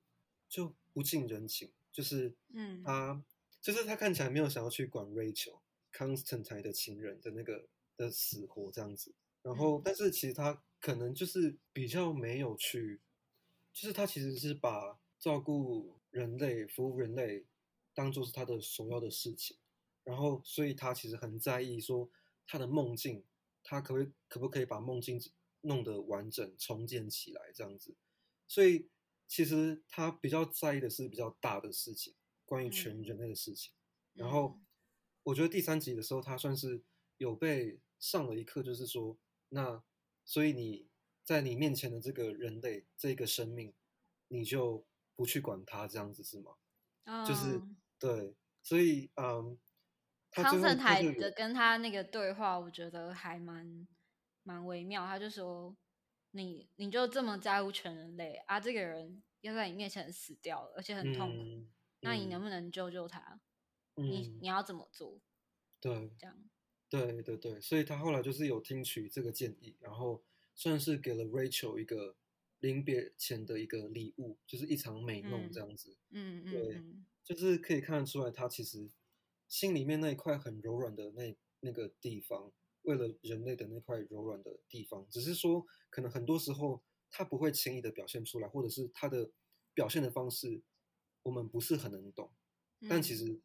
[0.49, 3.23] 就不近人情，就是嗯他
[3.63, 5.59] 就是他看起来没有想要去管 Rachel
[5.93, 9.15] Constantine 的情人的那个的死活这样子。
[9.43, 9.83] 然后，嗯。
[9.85, 13.01] 但是其实他可能就是比较没有去，
[13.73, 17.47] 就是他其实是把照顾人类、服务人类
[17.95, 19.57] 当做是他的首要的事情，
[20.05, 22.11] 然后所以他其实很在意说
[22.47, 23.25] 他的梦境，
[23.63, 25.21] 他可不可以可不可以把梦境
[25.63, 27.95] 弄得完整重建起来这样子，
[28.49, 28.89] 所以
[29.29, 32.15] 其实他比较在意的是比较大的事情，
[32.47, 33.73] 关于全人类的事情。
[34.15, 34.59] 然后
[35.25, 36.83] 我觉得第三集的时候，他算是
[37.19, 39.19] 有被上了一课，就是说，
[39.51, 39.83] 那
[40.25, 40.89] 所以你
[41.25, 43.75] 在你面前的这个人类这个生命，
[44.29, 46.57] 你就不去管他这样子是吗？
[47.27, 47.61] 就是
[47.99, 49.59] 对，所以嗯，
[50.31, 53.87] 康盛台的跟他那个对话，我觉得还蛮
[54.43, 55.05] 蛮微妙。
[55.05, 55.77] 他就说
[56.33, 58.61] ：“你你就这么在乎全人类啊？
[58.61, 61.67] 这个人要在你面前死掉了，而且很痛苦，
[62.01, 63.41] 那你能不能救救他？
[63.97, 65.21] 你你要怎么做？”
[65.81, 66.37] 对，这样，
[66.89, 70.23] 对对对，所以他后来就是有听取这个建议，然后
[70.55, 72.17] 算是给了 Rachel 一个。
[72.61, 75.97] 临别前的一个礼物，就是一场美梦这样子。
[76.11, 76.83] 嗯嗯，对，
[77.25, 78.91] 就是可以看得出来，他其实
[79.49, 89.31] 心里面那一块很柔软的那那个地方，为了人类的那块柔软的地方，只是说可能很多时候他不会轻易的表现出来，或者是他的
[89.73, 90.61] 表现的方式，
[91.23, 92.31] 我们不是很能懂。
[92.87, 93.41] 但其实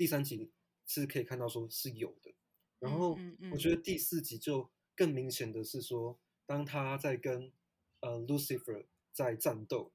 [0.00, 0.50] 第三集
[0.86, 2.32] 是可以看到说是有的。
[2.78, 3.18] 然后
[3.52, 7.52] 我觉得第四集就更明显的是说，当他在跟
[8.00, 9.92] 呃，Lucifer 在战斗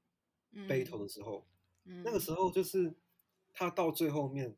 [0.52, 1.44] battle 的时候，
[2.04, 2.94] 那个时候就是
[3.52, 4.56] 他到最后面，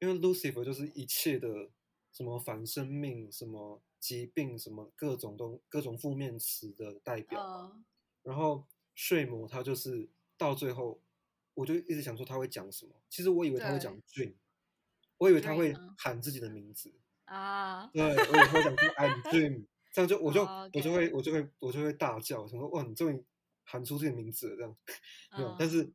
[0.00, 1.70] 因为 Lucifer 就是一切的
[2.12, 7.40] 什么反生命、什么疾病、什么各种东各种负面词的代表。
[8.22, 11.00] 然后睡魔他就是到最后，
[11.54, 12.92] 我就一直想说他会讲什么。
[13.08, 14.34] 其实我以为他会讲 dream，
[15.20, 16.90] 我以为他会喊自己的名字
[17.26, 17.86] 啊。
[17.92, 19.66] 对，我以为他会讲 I'm dream。
[19.92, 23.24] 这样就我就我就会我就会我就会大叫，想说哇，你终于
[23.64, 24.76] 喊出自己的名字了，这样
[25.36, 25.56] 没有。
[25.58, 25.92] 但是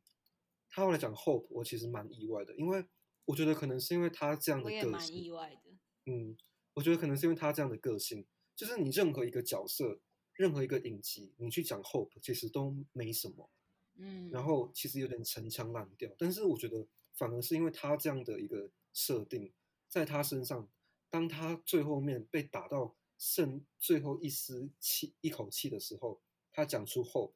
[0.68, 2.84] 他后来讲 hope，我其实蛮意外的，因为
[3.24, 5.72] 我觉得可能是因为他这样的个性，意外的。
[6.04, 6.36] 嗯，
[6.74, 9.98] 我觉得可能是因为他这样的个性，就是你任何一个角色，
[10.34, 13.50] 任何一个影集，你去讲 hope，其实都没什么，
[13.96, 14.28] 嗯。
[14.30, 19.52] 然后其实有点陈腔滥调，但是我觉得反而是因为他这样的一个设定，
[19.86, 20.68] 在他身上，
[21.10, 22.96] 当他最后面被打到。
[23.18, 26.20] 剩最后一丝气一口气的时候，
[26.52, 27.32] 他讲出 hope，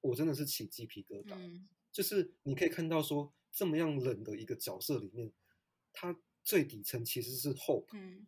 [0.00, 1.60] 我真的是起鸡皮疙瘩。
[1.92, 5.30] 就是你可以看到说，这么样冷的一个角色里面，
[5.92, 7.88] 他最底层其实是 hope。
[7.92, 8.26] 嗯。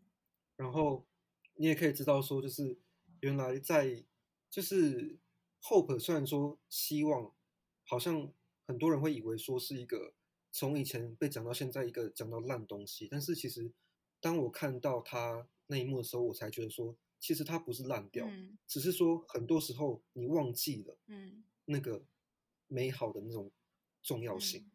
[0.56, 1.06] 然后
[1.54, 2.78] 你也可以知道说，就是
[3.20, 4.04] 原来在
[4.50, 5.18] 就是
[5.62, 7.34] hope，虽然说希望，
[7.84, 8.30] 好像
[8.66, 10.12] 很多人会以为说是一个
[10.54, 13.72] 从以前被讲到现在一个讲到烂东西，但是其实
[14.20, 15.48] 当我看到他。
[15.66, 18.26] 那一幕的时候，我才觉得说，其实它不是烂掉，
[18.66, 22.04] 只是说很多时候你忘记了，嗯，那个
[22.68, 23.50] 美好的那种
[24.02, 24.70] 重要性，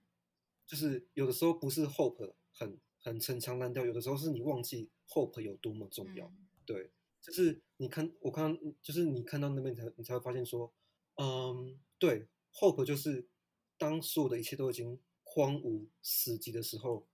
[0.65, 6.33] 就是有的时候不是 hope 很很陈腔滥调，有的时候是你忘记 hope 有多么重要，
[6.65, 6.89] 对，
[7.21, 10.73] 就是你看我看就是你看到那边才你才会发现说，
[11.17, 13.27] 嗯，对，hope 就是
[13.77, 17.07] 当所有的一切都已经荒芜死寂的时候，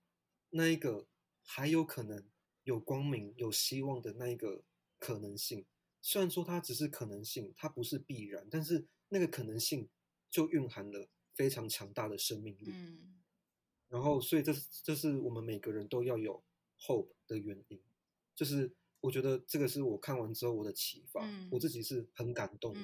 [0.49, 1.08] 那一个
[1.43, 2.23] 还有可能。
[2.65, 4.63] 有光明、有希望的那一个
[4.97, 5.63] 可能性，
[6.01, 9.88] 虽然说它只是可能性，它不是必然，但是那个可能性
[10.32, 12.71] 就蕴含了非常强大的生命力。
[12.73, 13.21] 嗯，
[13.88, 14.51] 然后，所以这
[14.82, 16.43] 这是我们每个人都要有
[16.80, 17.80] hope 的原因。
[18.34, 22.80] 就是我觉得这个是我看完之后我的启发，我自己是很感动的。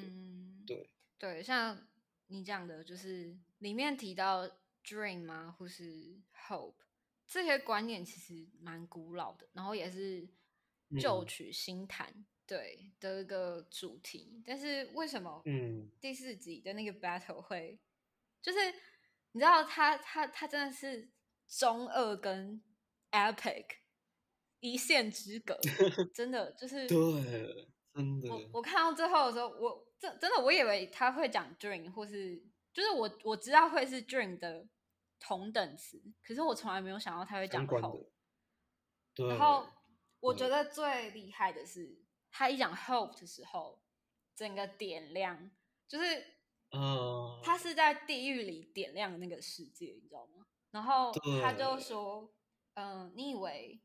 [0.68, 1.88] 对对，像
[2.28, 4.48] 你讲的，就是里面提到
[4.84, 6.76] dream 吗，或是 hope。
[7.28, 10.28] 这些观念其实蛮古老的，然后也是
[11.00, 14.44] 旧曲新弹对的一个主题。
[14.46, 17.80] 但是为什么嗯第四集的那个 battle 会
[18.42, 18.60] 就是
[19.32, 21.10] 你知道他他他真的是
[21.48, 22.62] 中二跟
[23.12, 23.66] epic
[24.60, 25.58] 一线之隔，
[26.14, 28.30] 真的就是对真的。
[28.30, 34.68] 我我看到最后的时候，我真真的我以为他会讲 dream 或是就是我我知道会是 dream 的。
[35.24, 38.10] 同等词，可是我从来没有想到他会讲 hope。
[39.14, 39.28] 对。
[39.30, 39.68] 然后
[40.20, 42.02] 我觉得最厉害的是，
[42.32, 43.84] 他一讲 hope 的时候，
[44.36, 45.52] 整个点亮，
[45.88, 46.26] 就是，
[46.72, 50.48] 嗯，他是在地狱里点亮那个世界，你知道吗？
[50.72, 52.34] 然后他就说，
[52.74, 53.80] 嗯，你以为，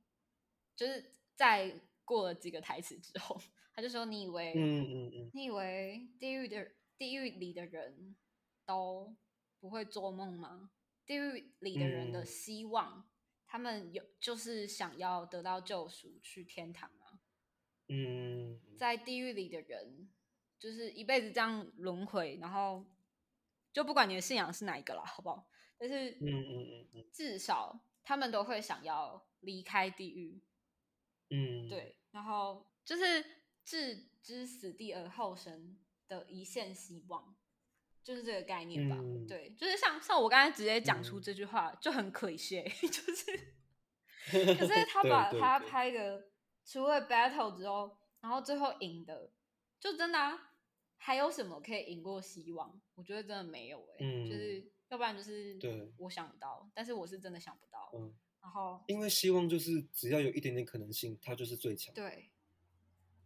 [0.75, 3.39] 就是在过了几个台词之后，
[3.75, 8.17] 他就说，你以为，嗯嗯嗯，你以为地狱的地狱里的人
[8.67, 9.17] 都
[9.59, 10.73] 不会做梦吗？
[11.07, 13.09] 地狱里的人的希望，
[13.47, 17.21] 他们有就是想要得到救赎，去天堂啊。
[17.89, 20.11] 嗯，在地狱里的人，
[20.59, 22.85] 就是一辈子这样轮回，然后
[23.73, 25.49] 就不管你的信仰是哪一个了，好不好？
[25.79, 30.43] 但是，嗯嗯嗯至少他们都会想要离开地狱，
[31.31, 33.25] 嗯，，对，然后就是
[33.63, 37.36] 置之死地而后生的一线希望，
[38.07, 38.97] 就是这个概念吧。
[39.01, 43.37] 嗯对，就是像像我刚才直接讲出嗯这句话，就很 cliche， 就是，
[44.55, 46.29] 可是他把他对拍的
[46.65, 49.33] 除了 battle 之后，然后最后赢的，
[49.81, 50.53] 就真的、啊、
[50.99, 52.81] 还有什么可以赢过希望？
[52.95, 57.91] 我觉得真的没有哎、嗯就是要不然就是对我想不到，但是我是真的想不到。
[57.99, 61.93] 嗯，然后因为希望就是只要有一点点可能性，他就是最强。
[61.93, 62.31] 对，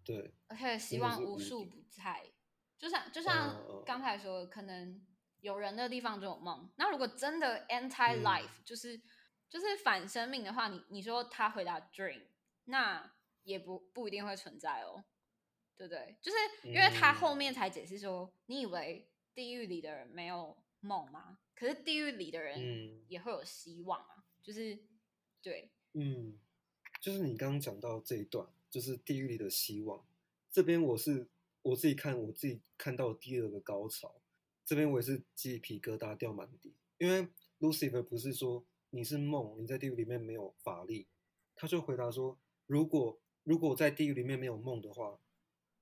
[0.02, 2.32] 对，而且希望无处不在，
[2.80, 5.00] 就像就嗯像嗯刚才说，可能
[5.40, 6.68] 有人的地方就有梦。
[6.76, 9.00] 那如果真的 anti life，、嗯就是
[9.48, 12.22] 就是反生命的话，你你说他回答 dream，
[12.64, 13.12] 那
[13.42, 15.04] 也不不一定会存在哦，
[15.76, 16.16] 对不对？
[16.22, 21.38] 就是因为他后面嗯才解释说，你以为地狱里的人没有梦吗？
[21.54, 24.78] 可是地狱里的人嗯也会有希望啊，就是
[25.42, 26.38] 对，嗯，
[27.00, 30.02] 就是你刚刚讲到这一段，就是地狱里的希望。
[30.50, 31.28] 这边我是
[31.62, 34.20] 我自己看，我自己看到第二个高潮，
[34.64, 41.06] 这边我也是鸡皮疙瘩掉满地，因为 Lucifer 不是说你是梦，你在地狱里面没有法力，
[41.54, 45.18] 他就回答说，如果如果在地狱里面没有梦的话，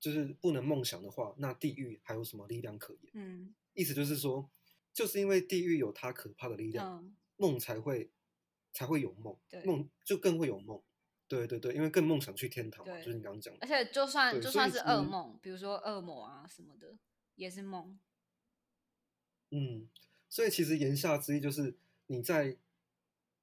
[0.00, 3.12] 就是不能梦想的话，那地狱还有什么力量可言？
[3.14, 4.50] 嗯意思就是说，
[4.92, 8.10] 就是因为地狱有它可怕的力量，嗯，梦才会
[8.72, 10.82] 才会有梦对，梦就更会有梦。
[11.28, 13.68] 对对对，因为更梦想去天堂嘛，就是你刚刚讲的而。
[13.68, 16.96] 且就算就算是噩梦，比如说恶魔啊什么的，
[17.36, 17.98] 也是梦。
[19.50, 19.88] 嗯，
[20.28, 21.76] 所以其实言下之意就是
[22.06, 22.56] 你在，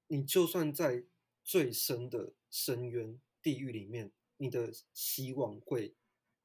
[0.07, 1.03] 你就算在
[1.43, 5.95] 最深的深渊地狱里面，你的希望会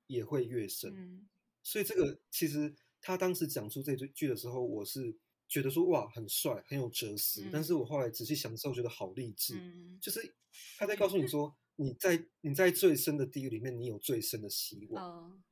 [0.07, 0.93] 也会越深。
[0.95, 1.27] 嗯
[1.63, 5.15] 所以这个其实他当时讲出这句句的时候，我是
[5.51, 7.47] 觉得说哇很帅，很有哲思。
[7.53, 9.59] 但嗯是我后来仔细想之后，觉得好励志。
[9.59, 10.35] 嗯，就是
[10.79, 15.05] 他在告诉你 说，你在你在最深的地狱里面，你有最深的希望。
[15.05, 15.43] 嗯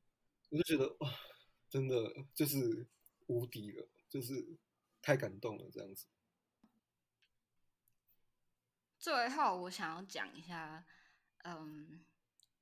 [0.50, 1.14] 我就觉得哇，
[1.68, 2.86] 真的就是
[3.26, 4.56] 无敌了，就是
[5.02, 6.06] 太感动了，这样子。
[8.98, 10.86] 最后我想要讲一下，
[11.44, 12.02] 嗯，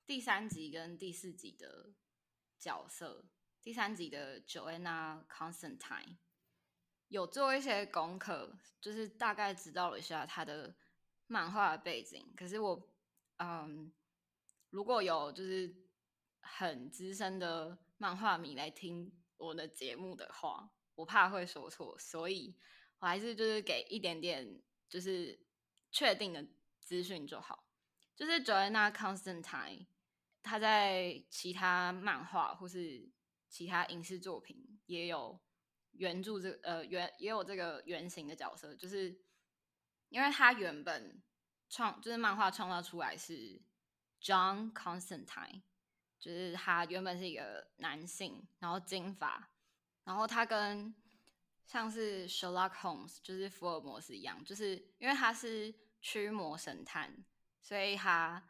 [0.05, 1.93] 第三集跟第四集的
[2.59, 3.27] 角色。
[3.63, 6.17] 第三集的 Joanna Constantine
[7.09, 10.75] 有做一些功课，就是大概知道了一下他的
[11.27, 12.33] 漫画背景。
[12.37, 12.89] 可是我，
[13.39, 13.93] 嗯，
[14.71, 15.75] 如果有就是
[16.41, 22.57] 很资深的漫画迷来听我的节目的话，我怕会说错，所以
[22.99, 25.39] 我还是就是给一点点就是
[25.91, 26.47] 确定的
[26.81, 27.65] 资讯就好。
[28.15, 29.87] 就是 Joanna Constantine，
[30.43, 33.09] 他在其他漫画或是
[33.49, 35.39] 其他影视作品也有
[35.99, 39.19] 原著这个呃原也有这个原型的角色，就是
[40.09, 41.23] 因为他原本
[41.69, 43.61] 创就是漫画创造出来是
[44.21, 45.63] John Constantine，
[46.19, 49.51] 就是他原本是一个男性，然后金发，
[50.05, 50.95] 然后他跟
[51.65, 57.25] 像是 Sherlock Holmes 就是福尔摩斯一样，就是因为他是驱魔神探，
[57.61, 58.43] 所以他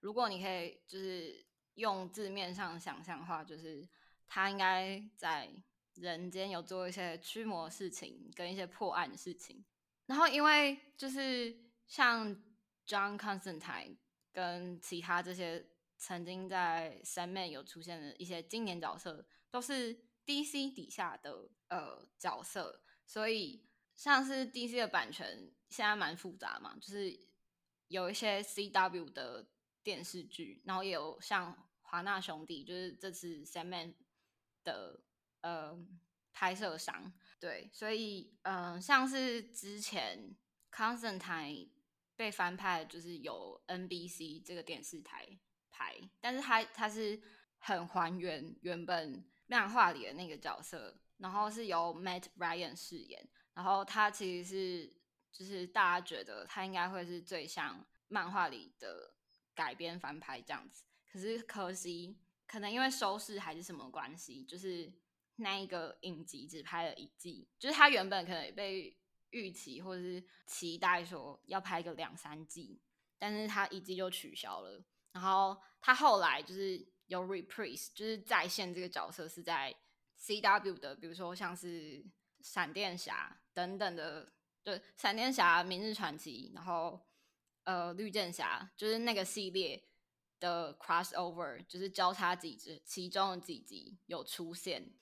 [0.00, 3.86] 如果你可以就是用字面上想象的话，就是
[4.26, 5.50] 他应该在
[5.94, 9.64] 人间有做一些驱魔事情跟一些破案的事情。
[10.06, 12.34] 然后因为就是像
[12.86, 13.96] John Constantine
[14.32, 15.66] 跟其他这些
[15.96, 19.94] 曾经在 Sandman 有出现的一些经典角色，都是
[20.26, 23.64] DC 底下的呃角色，所以
[23.94, 27.18] 像是 DC 的版权现在蛮复杂嘛，就是
[27.88, 29.46] 有一些 CW 的
[29.82, 33.94] 电视剧，然后也有像华纳兄弟，就是这次 Sandman
[34.64, 35.00] 的
[35.44, 35.78] 呃
[36.32, 40.34] 拍摄商，对，所以嗯、像是之前
[40.72, 41.68] Constantine
[42.16, 45.38] 被翻拍，就是由 NBC 这个电视台
[45.70, 47.20] 拍，但是它它是
[47.58, 54.96] 很还原原本漫画里的那个角色，然后是由 Matt Ryan 饰演，然后他其实是
[55.30, 59.14] 就是大家觉得他应该会是最像漫画里的
[59.54, 64.92] 改编翻拍这样子，可是可惜可能因为收视还是什么关系，就是
[65.36, 68.96] 那一个影集只拍了一季，就是他原本可能被
[69.30, 72.80] 预期或者是期待说要拍个两三季，
[73.18, 74.84] 但是他一季就取消了。
[75.12, 79.74] 然后他后来就是有 reprise，就是再现这个角色是在
[80.20, 82.04] CW 的，比如说像是
[82.40, 84.32] 闪电侠等等的，
[84.62, 87.00] 对，闪电侠、明日传奇，然后
[87.64, 89.82] 呃绿箭侠，就是那个系列
[90.38, 94.92] 的 crossover，就是交叉几集，其中的几集有出现。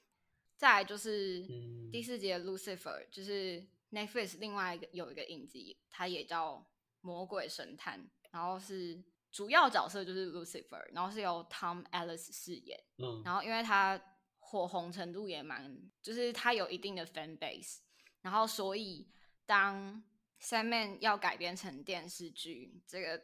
[0.63, 6.65] 再来就是嗯第四集的 Lucifer，就是 Netflix 另外一个有一个影集，它也叫
[7.01, 9.03] 魔鬼神探，然后是
[9.33, 12.81] 主要角色就是 Lucifer，然后是由 Tom Ellis 饰演。
[12.99, 14.01] 嗯，然后因为他
[14.39, 17.79] 火红程度也蛮，就是他有一定的 fan base，
[18.21, 19.09] 然后所以
[19.45, 20.01] 当
[20.41, 23.21] Sandman 要改编成电视剧这个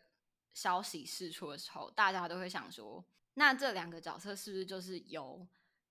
[0.55, 5.47] 消息释出的时候，大家都会想说，那这两个角色是不是就是由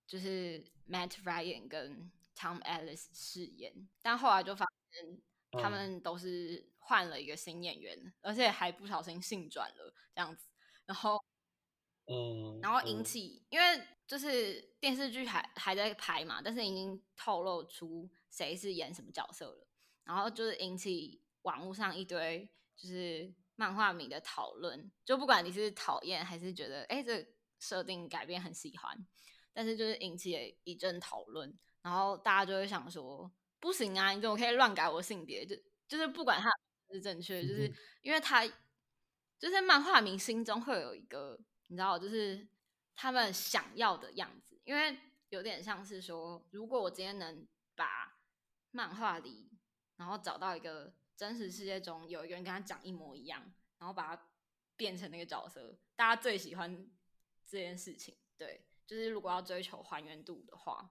[0.08, 3.88] 就是 Matt Ryan 跟 Tom Ellis 饰演？
[4.02, 10.48] 但后来就发现他嗯们都是换了一个新演员，而且还不小心性转了这样子，
[10.86, 11.24] 然后。
[12.10, 19.68] 嗯，然后引嗯起，因为就是电视剧还还在拍嘛，但是已经透露出谁是演什么角色了，
[20.06, 27.30] 然后就是引起网络上一堆就是漫画迷的讨论，就不管你是讨厌还是觉得哎这个
[27.60, 29.06] 设定改编很喜欢，
[29.58, 31.52] 但是就是引起了一阵讨论，
[31.82, 35.44] 然后大家就会想说不行啊，你怎么可以乱改我性别？
[35.44, 35.56] 就
[35.88, 36.52] 就是不管他
[36.92, 38.46] 是正确，就是因为他
[39.40, 41.40] 就是漫画迷心中会有一个。
[41.70, 42.48] 你知道，就是
[42.96, 44.98] 他们想要的样子，因为
[45.28, 47.46] 有点像是说，如果我今天能
[47.76, 48.18] 把
[48.72, 49.50] 漫画里，
[49.98, 54.30] 然后找到一个真实世界中有一个人跟他讲一模一样，然后把他
[54.78, 56.90] 变成那个角色，大家最喜欢
[57.46, 58.16] 这件事情。
[58.38, 60.90] 对，就是如果要追求还原度的话，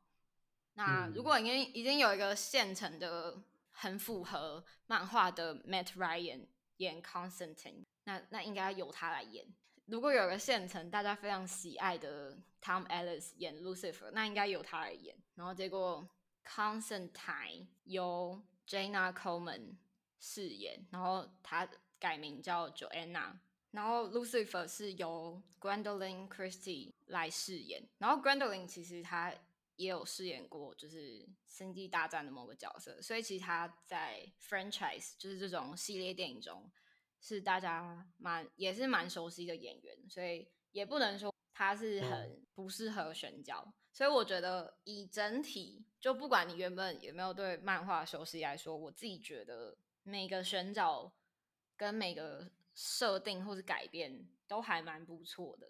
[0.74, 9.46] 那如果已经已经有一个现成的很符合漫画的 Matt Ryan 演 Constantine，那那应该由他来演。
[9.86, 15.16] 如果有个现成大家非常喜爱的 Tom Ellis 演 Lucifer，那应该由他来演。
[15.34, 16.06] 然后结果
[16.44, 19.76] Constantine 由 Jana Coleman
[20.20, 21.66] 饰演，然后他
[21.98, 23.38] 改名叫 Joanna。
[23.76, 27.86] 然后 Lucifer 是由 Gwendolyn Christie 来饰演。
[27.98, 29.32] 然后 Gwendolyn 其实她
[29.76, 36.68] 也有饰演过，就是《星际大战》的某个角色，所以其实她在 franchise 就是这种系列电影中。
[37.18, 43.66] 是大家蛮也是蛮熟悉的演员，所以也不能说他是很不适合选角。
[43.90, 51.10] 所以我觉得以整体，就不管你原本有没有对漫画熟悉来说，我自己觉得每个选角
[51.76, 55.66] 跟每个设定或是改变都还蛮不错的。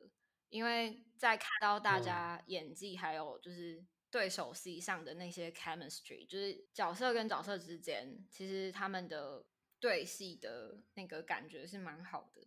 [0.51, 9.47] 因为在看到大家演技还有就是对手戏上的那些 chemistry，就是角色跟角色之间，其实他们的。
[9.79, 12.43] 对戏的那个感觉是蛮好的，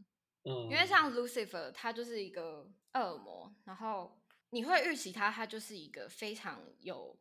[0.46, 7.16] 嗯，因为像 Lucifer，他就是一个恶魔，然后你会预期他，他就是一个非常有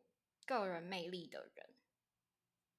[0.47, 1.75] 个人魅力的人。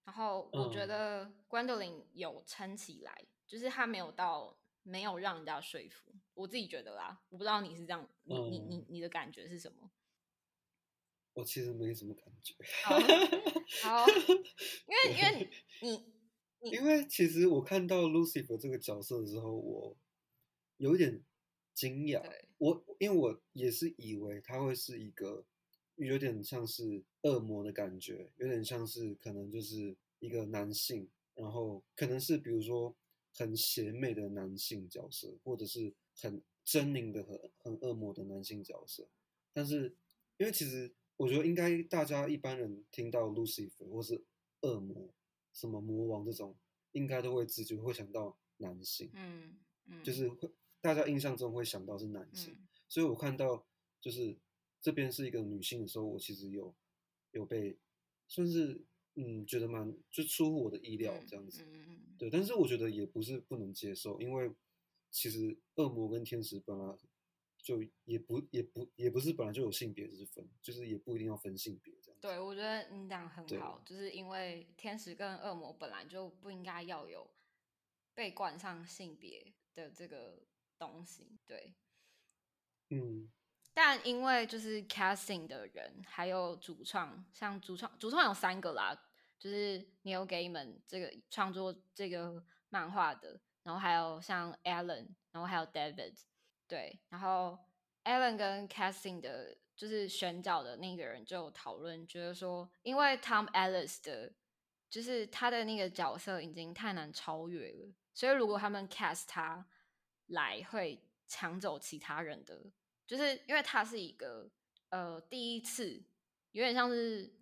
[0.04, 6.14] 然后我觉得关德林有撑起来，就是他没有到没有让人家说服。
[6.34, 9.90] 我自己觉得啦，我不知道你是这样，你你你你的感觉是什么？
[11.32, 12.54] 我其实没什么感觉。
[13.82, 14.06] 好，
[14.86, 15.50] 因为因为
[15.82, 16.20] 你。
[16.62, 19.96] 因为其实我看到 Lucifer 这个角色的时候，我
[20.76, 21.24] 有点
[21.72, 22.22] 惊讶。
[22.58, 25.46] 我因为我也是以为他会是一个
[25.94, 32.94] 有点像是恶魔的感觉，有点像是可能就是一个男性，然后可能是比如说
[33.34, 39.08] 很邪魅的男性角色，或者是很狰狞的、很很恶魔的男性角色。
[39.52, 39.96] 但是
[40.36, 44.24] 因为其实我觉得应该大家一般人听到 Lucifer 或是
[44.60, 45.14] 恶魔。
[45.52, 46.56] 什么魔王这种，
[46.92, 50.48] 应该都会直觉会想到男性，嗯嗯，就是会
[50.80, 52.56] 大家印象中会想到是男性，
[52.88, 53.66] 所以我看到
[54.00, 54.38] 就是
[54.80, 56.72] 这边是一个女性的时候，我其实有
[57.32, 57.76] 有被
[58.28, 58.80] 算是
[59.22, 64.50] 嗯觉得蛮就出乎我的意料这样子，嗯嗯对，但是我觉得也不是不能接受，因为
[65.10, 66.96] 其实恶魔跟天使本来
[67.58, 72.18] 就也不也不也不是本来就有性别之分，就是也不一定要分性别这样。
[72.20, 77.30] 对，我觉得你讲很好，就是因为天使跟恶魔本来就不应该要有
[78.14, 80.42] 被冠上性别的这个
[80.78, 81.38] 东西。
[81.46, 81.74] 对，
[82.88, 83.30] 嗯，
[83.74, 89.09] 但因为就是 casting 的人还有主创，像主创主创有三个啦，
[89.40, 96.14] 就是 Neil Gaiman 这个创作这个漫画的，然后还有像 Alan，然后还有 David。
[96.68, 97.58] 对，然后
[98.04, 104.32] Alan 跟 casting 的，就是选角的那个人就讨论，觉得说，因为 Tom Ellis 的，
[104.88, 109.66] 就是他的那个角色已经太难超越了，所以如果他们 cast 他
[110.26, 112.70] 来，会抢走其他人的，
[113.06, 114.48] 就是因为他是一个
[114.90, 116.04] 呃第一次，
[116.52, 117.34] 有点像是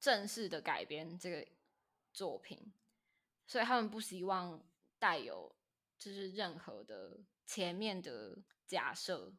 [0.00, 1.46] 正式的改编这个
[2.12, 2.72] 作品，
[3.46, 4.60] 所以他们不希望
[4.98, 5.54] 带有
[5.96, 8.42] 就是任何的前面的。
[8.70, 9.34] 假设，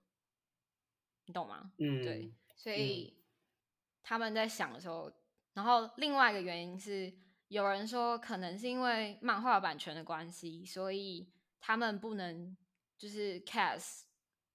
[1.23, 1.71] 你懂吗？
[1.77, 3.15] 嗯，对，所以
[4.03, 5.09] 他们在想的时候，
[5.53, 7.13] 然后另外一个原因是，
[7.47, 11.31] 有人说可能是因为漫画版权的关系，所以
[11.61, 12.57] 他们不能
[12.97, 14.01] 就是 cast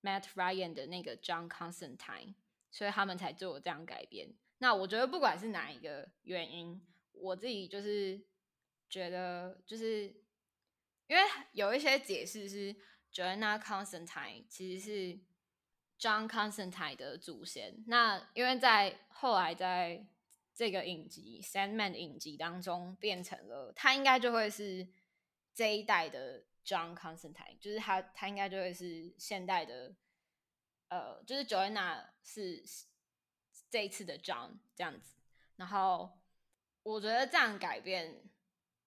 [0.02, 2.34] Matt Ryan 的那个 John Constantine，
[2.70, 4.36] 所以他们才做这样改编。
[4.58, 6.80] 那我觉得不管是哪一个原因，
[7.12, 8.18] 我自己就是
[8.88, 10.04] 觉得，就是
[11.06, 12.74] 因为有一些解释是
[13.12, 15.18] Joanna Constantine 其实是
[16.00, 17.84] John Constantine 的祖先。
[17.86, 20.06] 那因为在后来在
[20.54, 24.88] 这个影集《Sandman》的影集当中，变成了他应该就会是
[25.52, 29.94] 这一代的 John Constantine，就是他他应该就会是现代的，
[30.88, 32.64] 呃，就是 Joanna 是。
[33.68, 35.16] 这一次的 John 这样子，
[35.56, 36.18] 然后
[36.84, 38.30] 我觉得这样改变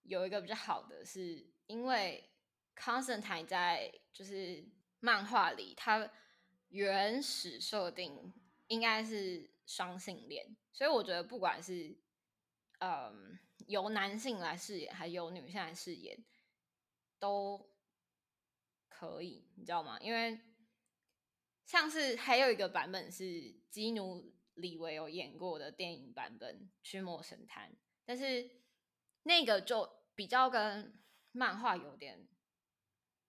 [0.03, 2.31] 有一个比较好的，是因为
[2.75, 4.65] Constantine 在就是
[4.99, 6.09] 漫画里，他
[6.69, 8.33] 原始设定
[8.67, 11.95] 应该是双性恋，所以我觉得不管是
[12.79, 16.17] 嗯由男性来饰演，还由女性来饰演，
[17.19, 17.69] 都
[18.87, 19.99] 可以，你知道吗？
[19.99, 20.39] 因为
[21.65, 24.38] 像是还有一个版本是基努。
[24.59, 27.71] 李维有演过的电影版本《驱魔神探》，
[28.05, 28.49] 但是
[29.23, 30.97] 那个就比较跟
[31.31, 32.27] 漫画有点，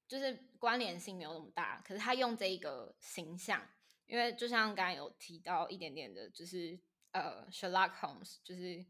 [0.07, 1.81] 就是关联性没有那么大。
[1.81, 3.67] 可是他用这一个形象，
[4.07, 6.79] 因为就像刚刚有提到一点点的，就是
[7.13, 8.85] 呃，Sherlock Holmes，就是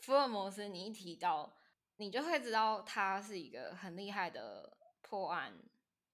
[0.00, 0.68] 福尔摩斯。
[0.68, 1.56] 你一提到，
[1.96, 5.58] 你就会知道他是一个很厉害的破案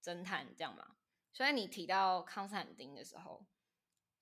[0.02, 0.96] 侦探，这样嘛。
[1.32, 3.46] 所以你提到康斯坦丁的时候。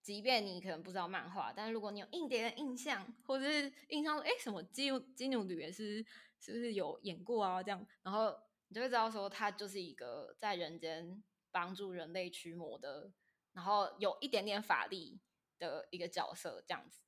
[0.05, 6.05] 即便你可能不知道漫画，但是如果你有印点点印象，或者是印象说，哎，什么基基努里维斯
[6.39, 7.63] 是不是有演过啊？
[7.63, 8.39] 这样，然后
[8.69, 13.11] 你就会知道说，他就是一个在人间帮助人类驱魔的，
[13.55, 15.19] 然后有一点点法力
[15.59, 17.01] 的一个角色，这样子。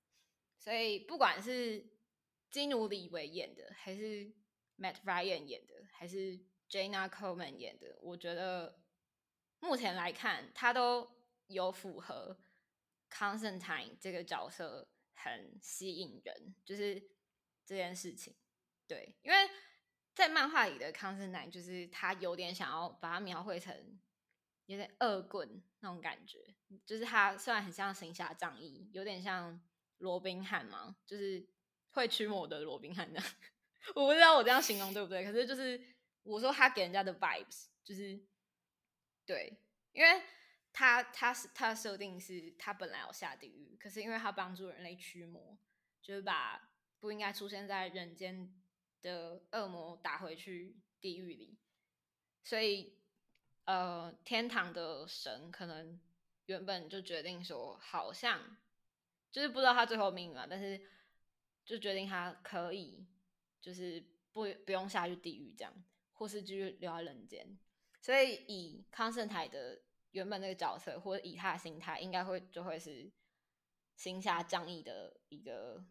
[0.58, 1.86] 所以，不管是
[2.50, 4.32] 基努里维演的，还是
[4.78, 6.40] Matt Ryan 演的，还是
[6.70, 8.80] Jana Coleman 演的，我觉得
[9.60, 11.10] 目前来看，他都
[11.48, 12.38] 有符合。
[13.16, 17.00] Constantine 这个角色很吸引人，就是
[17.64, 18.36] 这件事情。
[18.86, 19.38] 对，因为
[20.14, 23.98] 在漫画里的 Constantine，就是他有点想要把他描绘成
[24.66, 26.54] 有点恶棍那种感觉。
[26.84, 29.58] 就是他虽然很像行侠仗义，有点像
[29.96, 31.48] 罗宾汉嘛，就是
[31.92, 33.18] 会驱魔的罗宾汉的。
[33.96, 35.82] 我不知道我这样形容对不对，可是就是
[36.22, 38.20] 我说他给人家的 vibes 就是
[39.24, 39.58] 对，
[39.92, 40.22] 因为。
[40.78, 45.56] 他他是他设定是他本来要下地狱，可是因为他帮助人类驱魔，
[46.02, 46.70] 就是把
[47.00, 48.54] 不应该出现在人间
[49.00, 51.56] 的恶魔打回去地狱里，
[52.44, 52.98] 所以
[53.64, 55.98] 呃，天堂的神可能
[56.44, 58.58] 原本就决定说，好像
[59.30, 60.78] 就是不知道他最后命运啊，但是
[61.64, 63.06] 就决定他可以
[63.62, 65.72] 就是不不用下去地狱这样，
[66.12, 67.58] 或是继续留在人间，
[68.02, 69.80] 所以以康圣台的。
[70.12, 73.10] 原本那个角色，或者以他的心态，应该会就会是
[73.96, 75.84] 行侠仗义的一个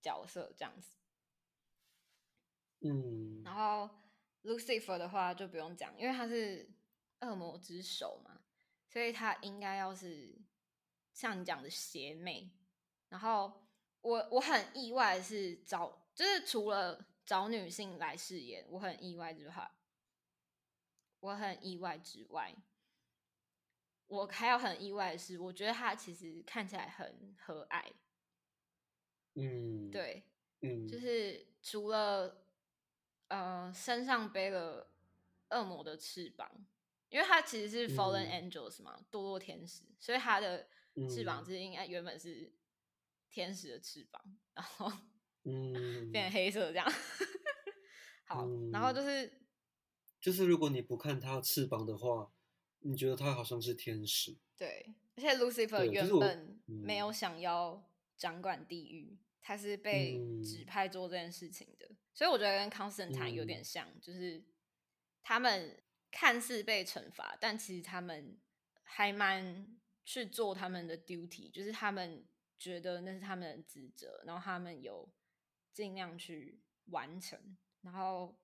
[0.00, 0.96] 角色这样子。
[2.80, 3.90] 嗯，然后
[4.44, 6.70] Lucifer 的话就不用讲，因为他是
[7.20, 8.40] 恶魔之首嘛，
[8.86, 10.38] 所以他应该要是
[11.12, 12.50] 像你讲的邪魅。
[13.08, 13.66] 然后
[14.02, 19.70] 我我很意外是找，就是除了找女性来饰演，我很意外之外，
[21.20, 22.54] 我很意外之外。
[24.08, 27.84] 我还有很意外的是，我觉得他其实看起来很和蔼。
[29.34, 30.24] 嗯，对，
[30.62, 32.42] 嗯，就是除了
[33.28, 34.90] 呃身上背了
[35.50, 36.50] 恶魔的翅膀，
[37.10, 40.66] 因为他其实是 fallen angels 嘛，堕落天使，所以他的
[41.08, 42.50] 翅膀其实应该原本是
[43.28, 44.20] 天使的翅膀，
[44.54, 44.90] 然后
[45.44, 46.90] 嗯变黑色这样。
[48.24, 49.30] 好，然后就是
[50.18, 52.32] 就是如果你不看他翅膀的话。
[52.80, 54.36] 你觉得他好像是天使？
[54.56, 64.42] 对，而且 Lucifer 原本没有想要掌管地狱，他是被指派做这件事情的，所以我觉得跟 Constantine 有点像，就是
[65.22, 68.38] 他们看似被惩罚，但其实他们
[68.82, 72.24] 还蛮去做他们的 duty，就是他们
[72.58, 75.08] 觉得那是他们的职责，然后他们有
[75.72, 77.56] 尽量去完成。
[77.82, 78.36] 然后，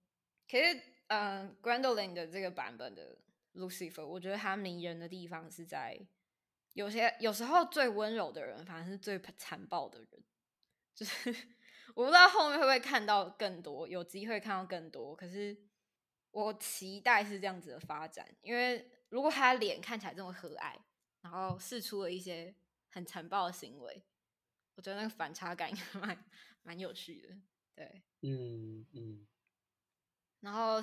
[0.49, 3.18] 可是，嗯，Grandolin 的这个版本的。
[3.55, 5.99] Lucifer，我觉得他迷人的地方是在
[6.73, 10.09] 有些有时候最温柔的人，反而是最残暴的人。
[10.95, 11.31] 就是
[11.95, 15.15] 我不知道后面会不会看到更多，有机会看到更多。
[15.15, 15.57] 可是
[16.31, 20.77] 我期待是这样子的发展，因为如果他脸看起来这么和蔼，
[21.21, 22.55] 然后试出了一些
[22.91, 24.05] 很残暴的行为，
[24.75, 26.25] 我觉得那个反差感 蛮
[26.63, 27.37] 蛮有趣的。
[27.77, 29.27] 对，嗯嗯，
[30.41, 30.77] 然后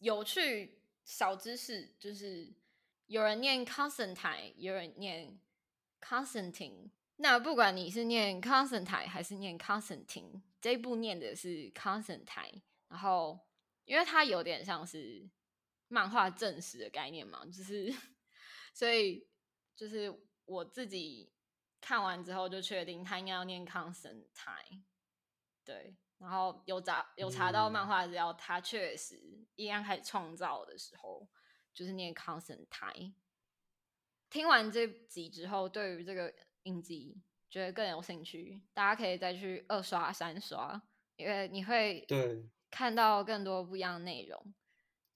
[0.00, 0.79] 有趣。
[1.10, 2.54] 小知识，就是
[3.06, 5.40] 有人念 Constantine，有人念
[6.00, 6.92] Constantine。
[7.16, 12.62] 那不管你是念 Constantine 还是念 Constantine，这一部念的是 Constantine。
[12.86, 13.40] 然后，
[13.86, 15.28] 因为它有点像是
[15.88, 17.92] 漫画正史的概念嘛，就是
[18.72, 19.28] 所以
[19.74, 21.32] 就是我自己
[21.80, 24.84] 看完之后就确定他应该要念 Constantine。
[25.64, 25.96] 对。
[26.20, 29.18] 然后有查有查到漫画资料，他确实
[29.56, 31.26] 一刚开始创造的时候
[31.72, 33.14] 就是念 Constantine。
[34.28, 36.32] 听完这集之后，对于这个
[36.64, 40.82] 影集觉得更有兴趣，大家可以再去二刷三刷，
[41.16, 44.54] 因为你会对看到更多不一样的内容。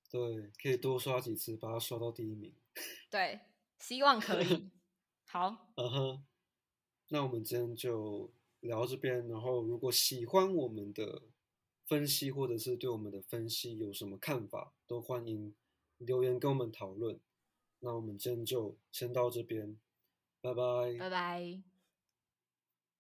[0.09, 2.57] 对，可以多刷几次，把它刷到第一名。
[3.11, 3.41] 对，
[3.79, 4.71] 希望可以。
[5.29, 6.27] 好，嗯哼，
[7.09, 8.33] 那我们今天就。
[8.65, 11.23] 聊这边，然后如果喜欢我们的
[11.85, 15.55] 分析，或者是对我们的分析有什么看法，都欢迎
[15.99, 17.21] 留言跟我们讨论。
[17.81, 19.79] 那我们今天就先到这边，
[20.41, 21.74] 拜拜，拜拜。